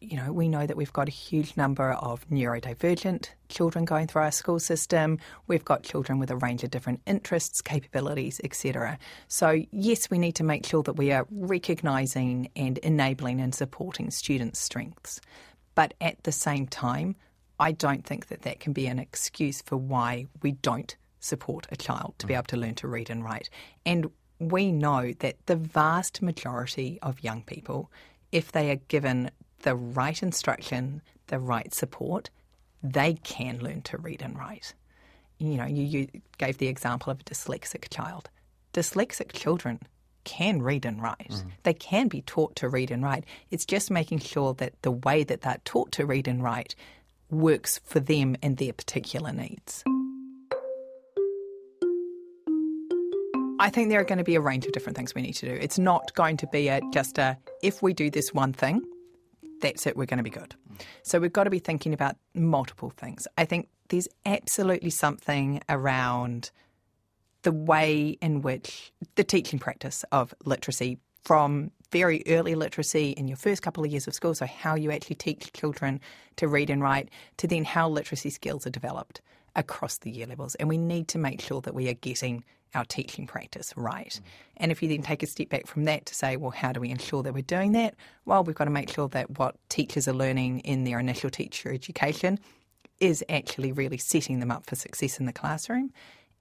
you 0.00 0.16
know, 0.16 0.32
we 0.32 0.48
know 0.48 0.66
that 0.66 0.76
we've 0.76 0.92
got 0.92 1.08
a 1.08 1.12
huge 1.12 1.56
number 1.56 1.92
of 1.92 2.28
neurodivergent 2.30 3.28
children 3.48 3.84
going 3.84 4.06
through 4.06 4.22
our 4.22 4.30
school 4.32 4.58
system. 4.58 5.18
We've 5.46 5.64
got 5.64 5.82
children 5.82 6.18
with 6.18 6.30
a 6.30 6.36
range 6.36 6.64
of 6.64 6.70
different 6.70 7.00
interests, 7.06 7.60
capabilities, 7.60 8.40
etc. 8.42 8.98
So, 9.28 9.62
yes, 9.70 10.10
we 10.10 10.18
need 10.18 10.34
to 10.36 10.44
make 10.44 10.66
sure 10.66 10.82
that 10.82 10.94
we 10.94 11.12
are 11.12 11.26
recognising 11.30 12.50
and 12.56 12.78
enabling 12.78 13.40
and 13.40 13.54
supporting 13.54 14.10
students' 14.10 14.58
strengths. 14.58 15.20
But 15.74 15.94
at 16.00 16.22
the 16.22 16.32
same 16.32 16.66
time, 16.66 17.16
I 17.58 17.72
don't 17.72 18.04
think 18.04 18.28
that 18.28 18.42
that 18.42 18.60
can 18.60 18.72
be 18.72 18.86
an 18.86 18.98
excuse 18.98 19.62
for 19.62 19.76
why 19.76 20.26
we 20.42 20.52
don't 20.52 20.96
support 21.20 21.66
a 21.70 21.76
child 21.76 22.14
to 22.18 22.26
be 22.26 22.34
mm. 22.34 22.38
able 22.38 22.46
to 22.46 22.56
learn 22.56 22.74
to 22.76 22.88
read 22.88 23.10
and 23.10 23.24
write. 23.24 23.48
And 23.86 24.10
we 24.38 24.72
know 24.72 25.12
that 25.20 25.36
the 25.46 25.56
vast 25.56 26.20
majority 26.20 26.98
of 27.02 27.22
young 27.22 27.42
people, 27.42 27.90
if 28.32 28.52
they 28.52 28.70
are 28.70 28.80
given 28.88 29.30
the 29.62 29.74
right 29.74 30.22
instruction, 30.22 31.00
the 31.28 31.38
right 31.38 31.72
support, 31.72 32.30
they 32.82 33.14
can 33.14 33.58
learn 33.60 33.82
to 33.82 33.96
read 33.96 34.20
and 34.20 34.38
write. 34.38 34.74
You 35.38 35.56
know, 35.56 35.66
you, 35.66 35.82
you 35.82 36.08
gave 36.38 36.58
the 36.58 36.68
example 36.68 37.10
of 37.10 37.20
a 37.20 37.24
dyslexic 37.24 37.88
child. 37.88 38.28
Dyslexic 38.72 39.32
children 39.32 39.80
can 40.24 40.62
read 40.62 40.84
and 40.84 41.00
write. 41.02 41.30
Mm. 41.30 41.50
They 41.62 41.74
can 41.74 42.08
be 42.08 42.22
taught 42.22 42.56
to 42.56 42.68
read 42.68 42.90
and 42.90 43.02
write. 43.02 43.24
It's 43.50 43.64
just 43.64 43.90
making 43.90 44.20
sure 44.20 44.54
that 44.54 44.80
the 44.82 44.90
way 44.90 45.24
that 45.24 45.42
they're 45.42 45.60
taught 45.64 45.92
to 45.92 46.06
read 46.06 46.28
and 46.28 46.42
write 46.42 46.74
works 47.30 47.80
for 47.84 48.00
them 48.00 48.36
and 48.42 48.56
their 48.56 48.72
particular 48.72 49.32
needs. 49.32 49.84
I 53.60 53.70
think 53.70 53.88
there 53.88 54.00
are 54.00 54.04
going 54.04 54.18
to 54.18 54.24
be 54.24 54.34
a 54.34 54.40
range 54.40 54.66
of 54.66 54.72
different 54.72 54.96
things 54.96 55.14
we 55.14 55.22
need 55.22 55.34
to 55.34 55.46
do. 55.46 55.52
It's 55.52 55.78
not 55.78 56.12
going 56.14 56.36
to 56.38 56.46
be 56.48 56.68
a, 56.68 56.80
just 56.92 57.18
a, 57.18 57.38
if 57.62 57.82
we 57.82 57.94
do 57.94 58.10
this 58.10 58.34
one 58.34 58.52
thing, 58.52 58.82
that's 59.60 59.86
it, 59.86 59.96
we're 59.96 60.06
going 60.06 60.18
to 60.18 60.24
be 60.24 60.30
good. 60.30 60.54
So 61.02 61.18
we've 61.18 61.32
got 61.32 61.44
to 61.44 61.50
be 61.50 61.60
thinking 61.60 61.94
about 61.94 62.16
multiple 62.34 62.90
things. 62.90 63.26
I 63.38 63.44
think 63.44 63.68
there's 63.88 64.08
absolutely 64.26 64.90
something 64.90 65.62
around 65.68 66.50
the 67.44 67.52
way 67.52 68.18
in 68.20 68.42
which 68.42 68.92
the 69.14 69.24
teaching 69.24 69.58
practice 69.58 70.04
of 70.10 70.34
literacy 70.44 70.98
from 71.22 71.70
very 71.90 72.22
early 72.26 72.54
literacy 72.54 73.10
in 73.10 73.28
your 73.28 73.36
first 73.36 73.62
couple 73.62 73.84
of 73.84 73.90
years 73.90 74.08
of 74.08 74.14
school, 74.14 74.34
so 74.34 74.46
how 74.46 74.74
you 74.74 74.90
actually 74.90 75.16
teach 75.16 75.52
children 75.52 76.00
to 76.36 76.48
read 76.48 76.68
and 76.68 76.82
write, 76.82 77.08
to 77.36 77.46
then 77.46 77.64
how 77.64 77.88
literacy 77.88 78.30
skills 78.30 78.66
are 78.66 78.70
developed 78.70 79.20
across 79.56 79.98
the 79.98 80.10
year 80.10 80.26
levels. 80.26 80.54
And 80.56 80.68
we 80.68 80.76
need 80.76 81.06
to 81.08 81.18
make 81.18 81.40
sure 81.40 81.60
that 81.60 81.74
we 81.74 81.88
are 81.88 81.94
getting 81.94 82.44
our 82.74 82.84
teaching 82.84 83.26
practice 83.26 83.72
right. 83.76 84.20
Mm. 84.20 84.28
And 84.56 84.72
if 84.72 84.82
you 84.82 84.88
then 84.88 85.02
take 85.02 85.22
a 85.22 85.26
step 85.26 85.48
back 85.48 85.66
from 85.66 85.84
that 85.84 86.06
to 86.06 86.14
say, 86.14 86.36
well, 86.36 86.50
how 86.50 86.72
do 86.72 86.80
we 86.80 86.90
ensure 86.90 87.22
that 87.22 87.32
we're 87.32 87.42
doing 87.42 87.72
that? 87.72 87.94
Well, 88.24 88.42
we've 88.42 88.56
got 88.56 88.64
to 88.64 88.70
make 88.70 88.90
sure 88.90 89.08
that 89.10 89.38
what 89.38 89.56
teachers 89.68 90.08
are 90.08 90.12
learning 90.12 90.60
in 90.60 90.82
their 90.82 90.98
initial 90.98 91.30
teacher 91.30 91.72
education 91.72 92.40
is 93.00 93.24
actually 93.28 93.70
really 93.70 93.98
setting 93.98 94.40
them 94.40 94.50
up 94.50 94.66
for 94.66 94.74
success 94.74 95.20
in 95.20 95.26
the 95.26 95.32
classroom 95.32 95.92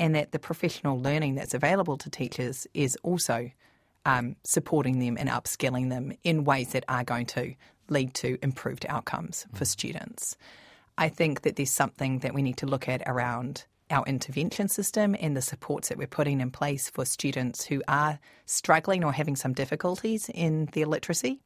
and 0.03 0.15
that 0.15 0.33
the 0.33 0.39
professional 0.39 0.99
learning 0.99 1.35
that's 1.35 1.53
available 1.53 1.97
to 1.97 2.09
teachers 2.09 2.67
is 2.73 2.97
also 3.03 3.49
um, 4.05 4.35
supporting 4.43 4.99
them 4.99 5.15
and 5.17 5.29
upskilling 5.29 5.89
them 5.89 6.11
in 6.25 6.43
ways 6.43 6.73
that 6.73 6.83
are 6.89 7.05
going 7.05 7.25
to 7.25 7.55
lead 7.87 8.13
to 8.13 8.37
improved 8.41 8.85
outcomes 8.89 9.45
for 9.53 9.63
students. 9.63 10.35
I 10.97 11.07
think 11.07 11.43
that 11.43 11.55
there's 11.55 11.71
something 11.71 12.19
that 12.19 12.33
we 12.33 12.41
need 12.41 12.57
to 12.57 12.65
look 12.65 12.89
at 12.89 13.01
around 13.07 13.63
our 13.89 14.03
intervention 14.05 14.67
system 14.67 15.15
and 15.21 15.37
the 15.37 15.41
supports 15.41 15.87
that 15.87 15.97
we're 15.97 16.05
putting 16.05 16.41
in 16.41 16.51
place 16.51 16.89
for 16.89 17.05
students 17.05 17.63
who 17.63 17.81
are 17.87 18.19
struggling 18.45 19.05
or 19.05 19.13
having 19.13 19.37
some 19.37 19.53
difficulties 19.53 20.29
in 20.33 20.65
their 20.73 20.85
literacy. 20.85 21.39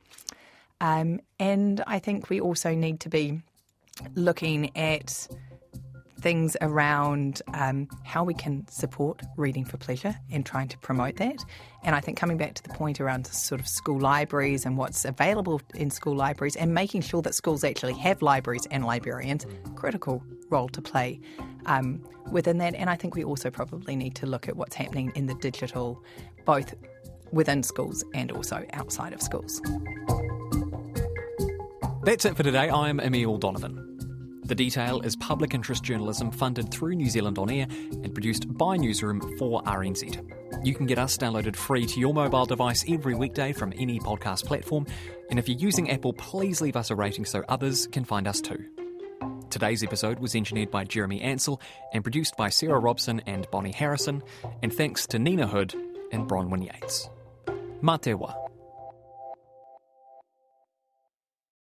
Um, 0.81 1.19
and 1.39 1.83
I 1.85 1.99
think 1.99 2.31
we 2.31 2.41
also 2.41 2.73
need 2.73 3.01
to 3.01 3.09
be 3.09 3.39
looking 4.15 4.75
at 4.75 5.27
things 6.19 6.57
around 6.61 7.41
um, 7.53 7.87
how 8.03 8.23
we 8.23 8.33
can 8.33 8.67
support 8.67 9.21
reading 9.37 9.63
for 9.65 9.77
pleasure 9.77 10.15
and 10.31 10.45
trying 10.45 10.67
to 10.67 10.77
promote 10.79 11.17
that. 11.17 11.43
And 11.83 11.95
I 11.95 11.99
think 11.99 12.17
coming 12.17 12.37
back 12.37 12.55
to 12.55 12.63
the 12.63 12.69
point 12.69 12.99
around 12.99 13.27
sort 13.27 13.61
of 13.61 13.67
school 13.67 13.99
libraries 13.99 14.65
and 14.65 14.77
what's 14.77 15.05
available 15.05 15.61
in 15.75 15.89
school 15.89 16.15
libraries 16.15 16.55
and 16.55 16.73
making 16.73 17.01
sure 17.01 17.21
that 17.21 17.35
schools 17.35 17.63
actually 17.63 17.93
have 17.93 18.21
libraries 18.21 18.65
and 18.71 18.85
librarians, 18.85 19.45
critical 19.75 20.23
role 20.49 20.69
to 20.69 20.81
play 20.81 21.19
um, 21.65 22.03
within 22.31 22.57
that. 22.57 22.73
And 22.75 22.89
I 22.89 22.95
think 22.95 23.15
we 23.15 23.23
also 23.23 23.49
probably 23.49 23.95
need 23.95 24.15
to 24.15 24.25
look 24.25 24.47
at 24.47 24.55
what's 24.55 24.75
happening 24.75 25.11
in 25.15 25.27
the 25.27 25.35
digital, 25.35 26.03
both 26.45 26.73
within 27.31 27.61
schools 27.63 28.03
and 28.13 28.31
also 28.31 28.65
outside 28.73 29.13
of 29.13 29.21
schools. 29.21 29.61
That's 32.03 32.23
it 32.25 32.37
for 32.37 32.43
today. 32.43 32.69
I'm 32.69 32.99
Emile 32.99 33.37
Donovan. 33.37 33.86
The 34.47 34.55
Detail 34.55 35.01
is 35.01 35.17
public 35.17 35.53
interest 35.53 35.83
journalism 35.83 36.31
funded 36.31 36.71
through 36.71 36.95
New 36.95 37.09
Zealand 37.09 37.37
On 37.37 37.51
Air 37.51 37.67
and 37.69 38.13
produced 38.13 38.47
by 38.57 38.77
Newsroom 38.77 39.19
for 39.37 39.61
RNZ. 39.63 40.65
You 40.65 40.73
can 40.73 40.85
get 40.85 40.97
us 40.97 41.17
downloaded 41.17 41.57
free 41.57 41.85
to 41.85 41.99
your 41.99 42.13
mobile 42.13 42.45
device 42.45 42.85
every 42.87 43.13
weekday 43.13 43.51
from 43.51 43.73
any 43.77 43.99
podcast 43.99 44.45
platform. 44.45 44.87
And 45.29 45.37
if 45.37 45.49
you're 45.49 45.57
using 45.57 45.91
Apple, 45.91 46.13
please 46.13 46.61
leave 46.61 46.77
us 46.77 46.91
a 46.91 46.95
rating 46.95 47.25
so 47.25 47.43
others 47.49 47.87
can 47.87 48.05
find 48.05 48.25
us 48.25 48.39
too. 48.39 48.63
Today's 49.49 49.83
episode 49.83 50.19
was 50.19 50.33
engineered 50.33 50.71
by 50.71 50.85
Jeremy 50.85 51.19
Ansell 51.19 51.59
and 51.93 52.01
produced 52.01 52.37
by 52.37 52.47
Sarah 52.47 52.79
Robson 52.79 53.21
and 53.25 53.51
Bonnie 53.51 53.73
Harrison. 53.73 54.23
And 54.63 54.73
thanks 54.73 55.05
to 55.07 55.19
Nina 55.19 55.47
Hood 55.47 55.75
and 56.13 56.25
Bronwyn 56.25 56.65
Yates. 56.65 57.09
Matewa. 57.83 58.46